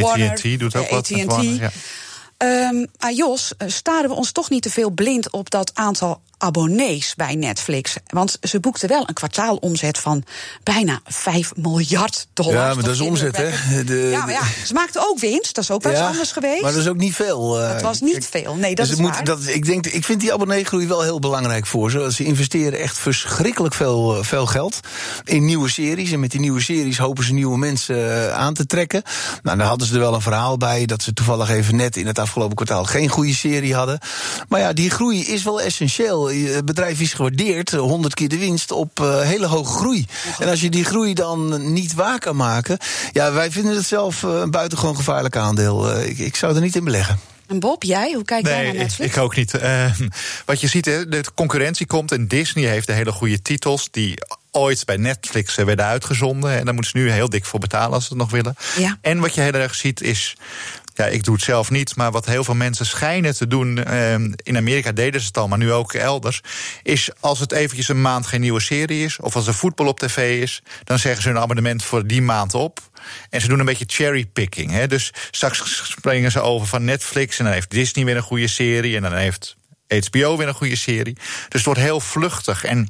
Warner. 0.00 0.30
AT&T 0.30 0.58
doet 0.58 0.76
ook 0.76 0.88
wat 0.88 1.10
met 1.10 1.24
Warner, 1.24 1.60
ja. 1.60 1.70
Um, 2.68 2.86
Jos, 3.14 3.52
staren 3.66 4.08
we 4.08 4.16
ons 4.16 4.32
toch 4.32 4.50
niet 4.50 4.62
te 4.62 4.70
veel 4.70 4.90
blind 4.90 5.30
op 5.30 5.50
dat 5.50 5.70
aantal 5.74 6.20
abonnees 6.42 7.14
bij 7.14 7.34
Netflix. 7.34 7.94
Want 8.06 8.38
ze 8.40 8.60
boekten 8.60 8.88
wel 8.88 9.04
een 9.06 9.14
kwartaalomzet 9.14 9.98
van 9.98 10.24
bijna 10.62 11.00
5 11.04 11.52
miljard 11.56 12.26
dollar. 12.32 12.52
Ja, 12.54 12.74
maar 12.74 12.84
dat 12.84 12.94
is 12.94 13.00
omzet, 13.00 13.36
hè? 13.36 13.84
De, 13.84 13.94
ja, 13.94 14.24
maar 14.24 14.34
ja, 14.34 14.42
ze 14.64 14.74
maakten 14.74 15.08
ook 15.08 15.18
winst. 15.18 15.54
Dat 15.54 15.64
is 15.64 15.70
ook 15.70 15.82
wel 15.82 15.92
ja, 15.92 16.06
anders 16.06 16.32
geweest. 16.32 16.62
Maar 16.62 16.72
dat 16.72 16.80
is 16.80 16.88
ook 16.88 16.96
niet 16.96 17.14
veel. 17.14 17.60
Uh, 17.60 17.72
dat 17.72 17.82
was 17.82 18.00
niet 18.00 18.16
ik, 18.16 18.24
veel. 18.24 18.54
Nee, 18.54 18.74
dat 18.74 18.86
dus 18.86 18.94
is 18.94 19.00
moet, 19.00 19.10
waar. 19.10 19.24
Dat, 19.24 19.46
ik, 19.46 19.64
denk, 19.64 19.86
ik 19.86 20.04
vind 20.04 20.20
die 20.20 20.32
abonneegroei 20.32 20.86
wel 20.86 21.02
heel 21.02 21.18
belangrijk 21.18 21.66
voor 21.66 21.90
ze. 21.90 22.12
Ze 22.12 22.24
investeren 22.24 22.78
echt 22.78 22.98
verschrikkelijk 22.98 23.74
veel, 23.74 24.24
veel 24.24 24.46
geld 24.46 24.80
in 25.24 25.44
nieuwe 25.44 25.68
series. 25.68 26.12
En 26.12 26.20
met 26.20 26.30
die 26.30 26.40
nieuwe 26.40 26.60
series 26.60 26.98
hopen 26.98 27.24
ze 27.24 27.32
nieuwe 27.32 27.58
mensen 27.58 28.36
aan 28.36 28.54
te 28.54 28.66
trekken. 28.66 29.02
Nou, 29.42 29.58
daar 29.58 29.66
hadden 29.66 29.86
ze 29.86 29.94
er 29.94 30.00
wel 30.00 30.14
een 30.14 30.20
verhaal 30.20 30.56
bij 30.56 30.86
dat 30.86 31.02
ze 31.02 31.12
toevallig 31.12 31.50
even 31.50 31.76
net 31.76 31.96
in 31.96 32.06
het 32.06 32.18
afgelopen 32.18 32.56
kwartaal 32.56 32.84
geen 32.84 33.08
goede 33.08 33.34
serie 33.34 33.74
hadden. 33.74 33.98
Maar 34.48 34.60
ja, 34.60 34.72
die 34.72 34.90
groei 34.90 35.24
is 35.24 35.42
wel 35.42 35.60
essentieel 35.60 36.30
het 36.32 36.64
bedrijf 36.64 37.00
is 37.00 37.12
gewaardeerd, 37.12 37.70
100 37.70 38.14
keer 38.14 38.28
de 38.28 38.38
winst, 38.38 38.70
op 38.70 39.00
uh, 39.00 39.20
hele 39.20 39.46
hoge 39.46 39.72
groei. 39.72 40.06
En 40.38 40.48
als 40.48 40.60
je 40.60 40.70
die 40.70 40.84
groei 40.84 41.14
dan 41.14 41.72
niet 41.72 41.94
waar 41.94 42.18
kan 42.18 42.36
maken. 42.36 42.78
Ja, 43.12 43.32
wij 43.32 43.50
vinden 43.50 43.74
het 43.74 43.86
zelf 43.86 44.22
een 44.22 44.50
buitengewoon 44.50 44.96
gevaarlijk 44.96 45.36
aandeel. 45.36 45.96
Uh, 45.96 46.08
ik, 46.08 46.18
ik 46.18 46.36
zou 46.36 46.54
er 46.54 46.60
niet 46.60 46.76
in 46.76 46.84
beleggen. 46.84 47.18
En 47.46 47.60
Bob, 47.60 47.82
jij? 47.82 48.12
Hoe 48.12 48.24
kijk 48.24 48.44
nee, 48.44 48.54
jij 48.54 48.64
naar 48.64 48.74
Netflix? 48.74 49.10
Ik, 49.10 49.16
ik 49.16 49.22
ook 49.22 49.36
niet. 49.36 49.54
Uh, 49.54 49.90
wat 50.44 50.60
je 50.60 50.66
ziet, 50.68 50.84
hè, 50.84 51.08
de 51.08 51.24
concurrentie 51.34 51.86
komt 51.86 52.12
en 52.12 52.28
Disney 52.28 52.64
heeft 52.64 52.86
de 52.86 52.92
hele 52.92 53.12
goede 53.12 53.42
titels 53.42 53.88
die 53.90 54.18
ooit 54.50 54.84
bij 54.84 54.96
Netflix 54.96 55.54
werden 55.54 55.84
uitgezonden. 55.84 56.58
En 56.58 56.64
daar 56.64 56.74
moeten 56.74 56.92
ze 56.92 56.98
nu 56.98 57.10
heel 57.10 57.28
dik 57.28 57.44
voor 57.44 57.60
betalen 57.60 57.92
als 57.92 58.02
ze 58.02 58.08
het 58.08 58.18
nog 58.18 58.30
willen. 58.30 58.54
Ja. 58.78 58.98
En 59.00 59.18
wat 59.18 59.34
je 59.34 59.40
heel 59.40 59.52
erg 59.52 59.74
ziet 59.74 60.00
is 60.00 60.36
ja, 60.94 61.06
ik 61.06 61.24
doe 61.24 61.34
het 61.34 61.44
zelf 61.44 61.70
niet, 61.70 61.96
maar 61.96 62.10
wat 62.10 62.26
heel 62.26 62.44
veel 62.44 62.54
mensen 62.54 62.86
schijnen 62.86 63.36
te 63.36 63.46
doen. 63.46 63.84
ehm, 63.84 64.32
in 64.36 64.56
Amerika 64.56 64.92
deden 64.92 65.20
ze 65.20 65.26
het 65.26 65.38
al, 65.38 65.48
maar 65.48 65.58
nu 65.58 65.72
ook 65.72 65.92
elders. 65.92 66.40
Is 66.82 67.10
als 67.20 67.38
het 67.38 67.52
eventjes 67.52 67.88
een 67.88 68.00
maand 68.00 68.26
geen 68.26 68.40
nieuwe 68.40 68.60
serie 68.60 69.04
is. 69.04 69.18
of 69.20 69.36
als 69.36 69.46
er 69.46 69.54
voetbal 69.54 69.86
op 69.86 69.98
tv 69.98 70.42
is. 70.42 70.62
dan 70.84 70.98
zeggen 70.98 71.22
ze 71.22 71.30
een 71.30 71.38
abonnement 71.38 71.84
voor 71.84 72.06
die 72.06 72.22
maand 72.22 72.54
op. 72.54 72.80
En 73.30 73.40
ze 73.40 73.48
doen 73.48 73.58
een 73.58 73.64
beetje 73.64 73.84
cherrypicking. 73.88 74.84
Dus 74.84 75.12
straks 75.30 75.90
springen 75.90 76.30
ze 76.30 76.40
over 76.40 76.66
van 76.66 76.84
Netflix. 76.84 77.38
en 77.38 77.44
dan 77.44 77.54
heeft 77.54 77.70
Disney 77.70 78.04
weer 78.04 78.16
een 78.16 78.22
goede 78.22 78.48
serie. 78.48 78.96
en 78.96 79.02
dan 79.02 79.14
heeft 79.14 79.56
HBO 80.10 80.36
weer 80.36 80.48
een 80.48 80.54
goede 80.54 80.76
serie. 80.76 81.14
Dus 81.14 81.24
het 81.48 81.64
wordt 81.64 81.80
heel 81.80 82.00
vluchtig. 82.00 82.64
En 82.64 82.88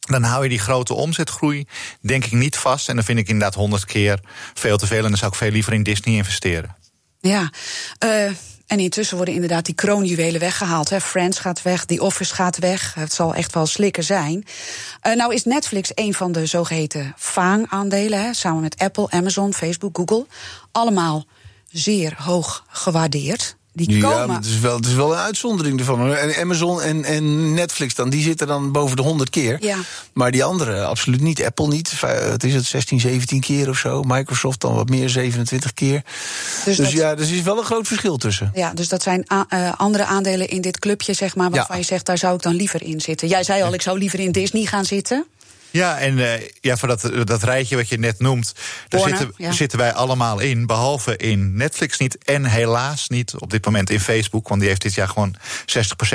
dan 0.00 0.22
hou 0.22 0.42
je 0.42 0.48
die 0.48 0.58
grote 0.58 0.94
omzetgroei, 0.94 1.66
denk 2.00 2.24
ik, 2.24 2.32
niet 2.32 2.56
vast. 2.56 2.88
En 2.88 2.94
dan 2.94 3.04
vind 3.04 3.18
ik 3.18 3.28
inderdaad 3.28 3.54
honderd 3.54 3.84
keer 3.84 4.20
veel 4.54 4.76
te 4.76 4.86
veel. 4.86 5.02
En 5.02 5.08
dan 5.08 5.16
zou 5.16 5.30
ik 5.30 5.38
veel 5.38 5.50
liever 5.50 5.72
in 5.72 5.82
Disney 5.82 6.14
investeren. 6.14 6.76
Ja, 7.22 7.50
eh, 7.98 8.24
en 8.66 8.78
intussen 8.78 9.16
worden 9.16 9.34
inderdaad 9.34 9.64
die 9.64 9.74
kroonjuwelen 9.74 10.40
weggehaald. 10.40 10.90
Hè. 10.90 11.00
Friends 11.00 11.38
gaat 11.38 11.62
weg, 11.62 11.84
The 11.84 12.02
Office 12.02 12.34
gaat 12.34 12.58
weg. 12.58 12.94
Het 12.94 13.12
zal 13.12 13.34
echt 13.34 13.54
wel 13.54 13.66
slikken 13.66 14.04
zijn. 14.04 14.44
Uh, 15.06 15.14
nou 15.14 15.34
is 15.34 15.44
Netflix 15.44 15.90
een 15.94 16.14
van 16.14 16.32
de 16.32 16.46
zogeheten 16.46 17.14
FAANG-aandelen... 17.16 18.34
Samen 18.34 18.60
met 18.60 18.78
Apple, 18.78 19.10
Amazon, 19.10 19.54
Facebook, 19.54 19.96
Google. 19.96 20.26
Allemaal 20.72 21.24
zeer 21.68 22.14
hoog 22.18 22.64
gewaardeerd. 22.68 23.56
Die 23.74 23.90
Ja, 23.96 24.00
komen... 24.00 24.36
het 24.36 24.44
is, 24.46 24.58
wel, 24.58 24.76
het 24.76 24.86
is 24.86 24.94
wel 24.94 25.12
een 25.12 25.18
uitzondering 25.18 25.78
ervan. 25.78 26.14
En 26.14 26.36
Amazon 26.40 26.82
en, 26.82 27.04
en 27.04 27.54
Netflix 27.54 27.94
dan, 27.94 28.10
die 28.10 28.22
zitten 28.22 28.46
dan 28.46 28.72
boven 28.72 28.96
de 28.96 29.02
100 29.02 29.30
keer. 29.30 29.56
Ja. 29.60 29.76
Maar 30.12 30.30
die 30.30 30.44
andere 30.44 30.84
absoluut 30.84 31.20
niet. 31.20 31.42
Apple 31.44 31.66
niet. 31.68 31.92
Het 32.00 32.44
is 32.44 32.54
het 32.54 32.64
16, 32.64 33.00
17 33.00 33.40
keer 33.40 33.68
of 33.68 33.76
zo. 33.78 34.02
Microsoft 34.02 34.60
dan 34.60 34.74
wat 34.74 34.88
meer, 34.88 35.08
27 35.08 35.74
keer. 35.74 36.02
Dus 36.64 36.76
Dus, 36.76 36.76
dat- 36.76 36.90
ja, 36.90 37.10
er 37.10 37.20
is 37.20 37.42
wel 37.42 37.58
een 37.58 37.64
groot 37.64 37.86
verschil 37.86 38.16
tussen. 38.16 38.50
Ja, 38.54 38.72
dus 38.74 38.88
dat 38.88 39.02
zijn 39.02 39.24
a- 39.32 39.46
eh, 39.48 39.72
andere 39.76 40.04
aandelen 40.04 40.48
in 40.48 40.60
dit 40.60 40.78
clubje, 40.78 41.12
zeg 41.12 41.34
maar, 41.36 41.50
waarvan 41.50 41.76
Ja. 41.76 41.80
je 41.80 41.86
zegt, 41.88 42.06
daar 42.06 42.18
zou 42.18 42.34
ik 42.34 42.42
dan 42.42 42.54
liever 42.54 42.82
in 42.82 43.00
zitten. 43.00 43.28
Jij 43.28 43.42
zei 43.44 43.62
al, 43.62 43.74
ik 43.74 43.82
zou 43.82 43.98
liever 43.98 44.20
in 44.20 44.32
Disney 44.32 44.64
gaan 44.64 44.84
zitten. 44.84 45.24
Ja, 45.72 45.98
en 45.98 46.18
eh, 46.18 46.48
ja, 46.60 46.76
voor 46.76 46.88
dat, 46.88 47.10
dat 47.24 47.42
rijtje 47.42 47.76
wat 47.76 47.88
je 47.88 47.98
net 47.98 48.18
noemt, 48.18 48.54
daar 48.88 49.00
zitten, 49.00 49.32
ja. 49.36 49.52
zitten 49.52 49.78
wij 49.78 49.92
allemaal 49.92 50.38
in. 50.38 50.66
Behalve 50.66 51.16
in 51.16 51.56
Netflix 51.56 51.98
niet. 51.98 52.18
En 52.24 52.44
helaas 52.44 53.08
niet 53.08 53.34
op 53.38 53.50
dit 53.50 53.64
moment 53.64 53.90
in 53.90 54.00
Facebook. 54.00 54.48
Want 54.48 54.60
die 54.60 54.68
heeft 54.68 54.82
dit 54.82 54.94
jaar 54.94 55.08
gewoon 55.08 55.36
60% 55.36 55.36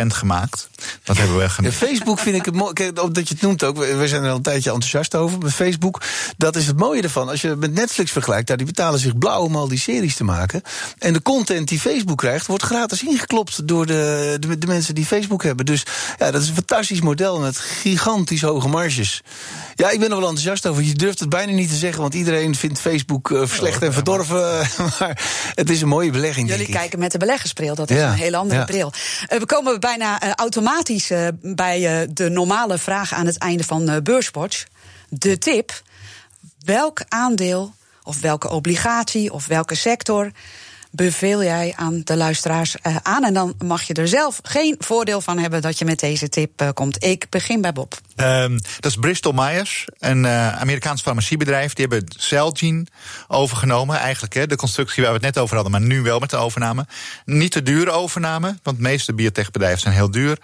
gemaakt. 0.07 0.69
Dat 1.03 1.17
hebben 1.17 1.35
we 1.35 1.41
Ja, 1.41 1.49
genoeg. 1.49 1.73
Facebook 1.73 2.19
vind 2.19 2.35
ik 2.35 2.45
het 2.45 2.55
mooi. 2.55 2.73
Kijk, 2.73 2.99
ook 2.99 3.13
dat 3.13 3.27
je 3.27 3.33
het 3.33 3.43
noemt 3.43 3.63
ook. 3.63 3.77
We 3.77 3.95
we 3.95 4.07
zijn 4.07 4.23
er 4.23 4.29
al 4.29 4.35
een 4.35 4.41
tijdje 4.41 4.71
enthousiast 4.71 5.15
over. 5.15 5.37
Met 5.37 5.53
Facebook. 5.53 6.01
Dat 6.37 6.55
is 6.55 6.67
het 6.67 6.77
mooie 6.77 7.01
ervan. 7.01 7.29
Als 7.29 7.41
je 7.41 7.47
het 7.47 7.59
met 7.59 7.73
Netflix 7.73 8.11
vergelijkt. 8.11 8.47
Daar 8.47 8.57
die 8.57 8.65
betalen 8.65 8.99
zich 8.99 9.17
blauw 9.17 9.41
om 9.41 9.55
al 9.55 9.67
die 9.67 9.79
series 9.79 10.15
te 10.15 10.23
maken. 10.23 10.61
En 10.97 11.13
de 11.13 11.21
content 11.21 11.67
die 11.67 11.79
Facebook 11.79 12.17
krijgt. 12.17 12.45
wordt 12.45 12.63
gratis 12.63 13.03
ingeklopt 13.03 13.67
door 13.67 13.85
de, 13.85 14.37
de, 14.39 14.57
de 14.57 14.67
mensen 14.67 14.95
die 14.95 15.05
Facebook 15.05 15.43
hebben. 15.43 15.65
Dus 15.65 15.83
ja, 16.17 16.31
dat 16.31 16.41
is 16.41 16.47
een 16.47 16.53
fantastisch 16.53 17.01
model. 17.01 17.39
Met 17.39 17.57
gigantisch 17.57 18.41
hoge 18.41 18.67
marges. 18.67 19.21
Ja, 19.75 19.89
ik 19.89 19.99
ben 19.99 20.09
er 20.09 20.15
wel 20.15 20.27
enthousiast 20.27 20.67
over. 20.67 20.83
Je 20.83 20.93
durft 20.93 21.19
het 21.19 21.29
bijna 21.29 21.51
niet 21.51 21.69
te 21.69 21.75
zeggen. 21.75 22.01
Want 22.01 22.13
iedereen 22.13 22.55
vindt 22.55 22.79
Facebook 22.79 23.31
eh, 23.31 23.47
slecht 23.47 23.81
en 23.81 23.93
verdorven. 23.93 24.67
Maar 24.99 25.21
het 25.55 25.69
is 25.69 25.81
een 25.81 25.87
mooie 25.87 26.11
belegging. 26.11 26.49
Jullie 26.49 26.65
ik. 26.67 26.73
kijken 26.73 26.99
met 26.99 27.11
de 27.11 27.17
beleggersbril, 27.17 27.75
dat 27.75 27.89
is 27.89 27.97
Ja, 27.97 28.07
een 28.07 28.17
hele 28.17 28.37
andere 28.37 28.59
ja. 28.59 28.65
bril. 28.65 28.91
Eh, 29.27 29.39
we 29.39 29.45
komen 29.45 29.79
bijna 29.79 30.19
eh, 30.19 30.31
automatisch 30.35 31.11
bij 31.41 32.07
de 32.13 32.29
normale 32.29 32.77
vraag 32.77 33.13
aan 33.13 33.25
het 33.25 33.37
einde 33.37 33.63
van 33.63 33.99
Beurswatch. 34.03 34.65
De 35.09 35.37
tip, 35.37 35.81
welk 36.59 37.01
aandeel 37.07 37.73
of 38.03 38.21
welke 38.21 38.49
obligatie 38.49 39.33
of 39.33 39.47
welke 39.47 39.75
sector 39.75 40.31
beveel 40.91 41.43
jij 41.43 41.73
aan 41.75 42.01
de 42.03 42.15
luisteraars 42.15 42.75
aan? 43.01 43.23
En 43.23 43.33
dan 43.33 43.53
mag 43.65 43.83
je 43.83 43.93
er 43.93 44.07
zelf 44.07 44.39
geen 44.43 44.75
voordeel 44.79 45.21
van 45.21 45.37
hebben 45.37 45.61
dat 45.61 45.77
je 45.77 45.85
met 45.85 45.99
deze 45.99 46.29
tip 46.29 46.71
komt. 46.73 47.03
Ik 47.03 47.25
begin 47.29 47.61
bij 47.61 47.73
Bob. 47.73 47.99
Ehm, 48.17 48.57
dat 48.79 48.91
is 48.91 48.95
Bristol 48.95 49.31
Myers, 49.31 49.85
een 49.99 50.25
eh, 50.25 50.59
Amerikaans 50.59 51.01
farmaciebedrijf. 51.01 51.73
Die 51.73 51.85
hebben 51.89 52.09
Celgene 52.17 52.85
overgenomen. 53.27 53.97
Eigenlijk 53.97 54.33
hè, 54.33 54.47
de 54.47 54.55
constructie 54.55 55.03
waar 55.03 55.11
we 55.11 55.17
het 55.17 55.35
net 55.35 55.43
over 55.43 55.55
hadden, 55.55 55.71
maar 55.71 55.81
nu 55.81 56.01
wel 56.01 56.19
met 56.19 56.29
de 56.29 56.37
overname. 56.37 56.85
Niet 57.25 57.51
te 57.51 57.63
dure 57.63 57.91
overname, 57.91 58.57
want 58.63 58.77
de 58.77 58.83
meeste 58.83 59.13
biotechbedrijven 59.13 59.79
zijn 59.79 59.93
heel 59.93 60.11
duur. 60.11 60.37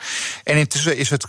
En 0.43 0.57
intussen 0.57 0.97
is 0.97 1.09
het 1.09 1.25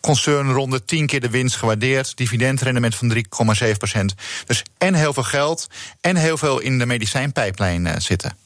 concern 0.00 0.52
rond 0.52 0.72
de 0.72 0.84
10 0.84 1.06
keer 1.06 1.20
de 1.20 1.30
winst 1.30 1.56
gewaardeerd. 1.56 2.16
Dividendrendement 2.16 2.94
van 2.94 3.08
3,7 3.08 3.76
procent. 3.78 4.14
Dus 4.46 4.62
en 4.78 4.94
heel 4.94 5.12
veel 5.12 5.22
geld 5.22 5.66
en 6.00 6.16
heel 6.16 6.36
veel 6.36 6.58
in 6.58 6.78
de 6.78 6.86
medicijnpijplijn 6.86 7.86
eh, 7.86 7.98
zitten. 7.98 8.36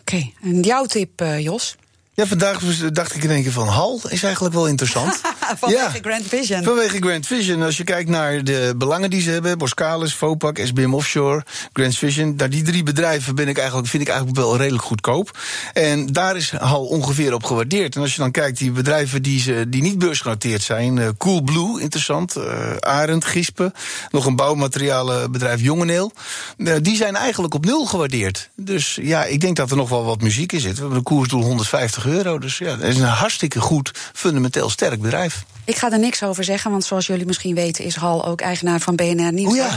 Oké, 0.00 0.30
en 0.42 0.60
jouw 0.60 0.84
tip, 0.84 1.20
eh, 1.20 1.40
Jos? 1.40 1.76
Ja, 2.16 2.26
vandaag 2.26 2.60
dacht 2.92 3.14
ik 3.14 3.24
in 3.24 3.30
één 3.30 3.42
keer 3.42 3.52
van 3.52 3.68
Hal 3.68 4.00
is 4.08 4.22
eigenlijk 4.22 4.54
wel 4.54 4.68
interessant. 4.68 5.20
Vanwege 5.60 5.98
Grand 6.00 6.26
Vision. 6.26 6.62
Vanwege 6.62 6.96
Grand 6.98 7.26
Vision. 7.26 7.62
Als 7.62 7.76
je 7.76 7.84
kijkt 7.84 8.08
naar 8.08 8.44
de 8.44 8.74
belangen 8.76 9.10
die 9.10 9.20
ze 9.20 9.30
hebben, 9.30 9.58
Boskalis, 9.58 10.14
Vopak, 10.14 10.58
SBM 10.58 10.94
Offshore, 10.94 11.44
Grand 11.72 11.96
Vision. 11.96 12.36
Daar 12.36 12.50
die 12.50 12.62
drie 12.62 12.82
bedrijven 12.82 13.34
ben 13.34 13.48
ik 13.48 13.58
eigenlijk, 13.58 13.88
vind 13.88 14.02
ik 14.02 14.08
eigenlijk 14.08 14.38
wel 14.38 14.56
redelijk 14.56 14.84
goedkoop. 14.84 15.38
En 15.72 16.06
daar 16.06 16.36
is 16.36 16.50
Hal 16.50 16.84
ongeveer 16.84 17.34
op 17.34 17.44
gewaardeerd. 17.44 17.96
En 17.96 18.00
als 18.00 18.14
je 18.14 18.20
dan 18.20 18.30
kijkt, 18.30 18.58
die 18.58 18.70
bedrijven 18.70 19.22
die, 19.22 19.40
ze, 19.40 19.64
die 19.68 19.82
niet 19.82 19.98
beursgenoteerd 19.98 20.62
zijn, 20.62 20.98
eh, 20.98 21.08
Coolblue, 21.18 21.80
interessant, 21.80 22.36
eh 22.36 22.76
Arend, 22.80 23.24
Gispen, 23.24 23.72
nog 24.10 24.26
een 24.26 24.36
bouwmaterialenbedrijf 24.36 25.60
Jongeneel. 25.60 26.12
Eh, 26.56 26.74
die 26.82 26.96
zijn 26.96 27.16
eigenlijk 27.16 27.54
op 27.54 27.64
nul 27.64 27.86
gewaardeerd. 27.86 28.50
Dus 28.56 28.98
ja, 29.02 29.24
ik 29.24 29.40
denk 29.40 29.56
dat 29.56 29.70
er 29.70 29.76
nog 29.76 29.88
wel 29.88 30.04
wat 30.04 30.20
muziek 30.20 30.52
in 30.52 30.60
zit. 30.60 30.74
We 30.74 30.80
hebben 30.80 30.98
een 30.98 31.04
koersdoel 31.04 31.42
150 31.42 32.03
euro. 32.06 32.38
Dus 32.38 32.58
ja, 32.58 32.76
dat 32.76 32.88
is 32.88 32.98
een 32.98 33.04
hartstikke 33.04 33.60
goed, 33.60 33.90
fundamenteel 34.12 34.70
sterk 34.70 35.00
bedrijf. 35.00 35.44
Ik 35.66 35.76
ga 35.76 35.90
er 35.90 35.98
niks 35.98 36.22
over 36.22 36.44
zeggen, 36.44 36.70
want 36.70 36.84
zoals 36.84 37.06
jullie 37.06 37.26
misschien 37.26 37.54
weten 37.54 37.84
is 37.84 37.96
Hal 37.96 38.26
ook 38.26 38.40
eigenaar 38.40 38.80
van 38.80 38.96
BNR 38.96 39.32
Nieuws. 39.32 39.52
Oh 39.52 39.56
ja. 39.56 39.72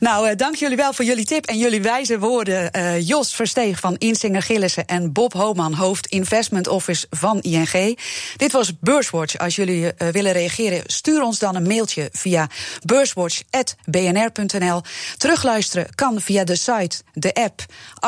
nou, 0.00 0.28
eh, 0.28 0.36
dank 0.36 0.54
jullie 0.54 0.76
wel 0.76 0.92
voor 0.92 1.04
jullie 1.04 1.24
tip 1.24 1.46
en 1.46 1.58
jullie 1.58 1.82
wijze 1.82 2.18
woorden. 2.18 2.72
Eh, 2.72 3.08
Jos 3.08 3.34
Versteeg 3.34 3.80
van 3.80 3.96
Insinger 3.98 4.42
Gillissen 4.42 4.86
en 4.86 5.12
Bob 5.12 5.32
Homan, 5.32 5.74
hoofd 5.74 6.06
Investment 6.06 6.68
Office 6.68 7.06
van 7.10 7.40
ING. 7.40 7.98
Dit 8.36 8.52
was 8.52 8.78
Beurswatch. 8.80 9.38
Als 9.38 9.56
jullie 9.56 9.94
eh, 9.94 10.08
willen 10.08 10.32
reageren, 10.32 10.82
stuur 10.86 11.22
ons 11.22 11.38
dan 11.38 11.54
een 11.54 11.66
mailtje 11.66 12.08
via 12.12 12.48
beurswatch.bnr.nl. 12.84 14.82
Terugluisteren 15.16 15.94
kan 15.94 16.20
via 16.20 16.44
de 16.44 16.56
site, 16.56 16.96
de 17.12 17.34
app, 17.34 17.64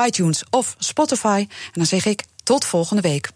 iTunes 0.07 0.45
of 0.51 0.75
Spotify. 0.79 1.47
En 1.49 1.73
dan 1.73 1.87
zeg 1.87 2.07
ik 2.07 2.23
tot 2.43 2.65
volgende 2.65 3.03
week. 3.03 3.31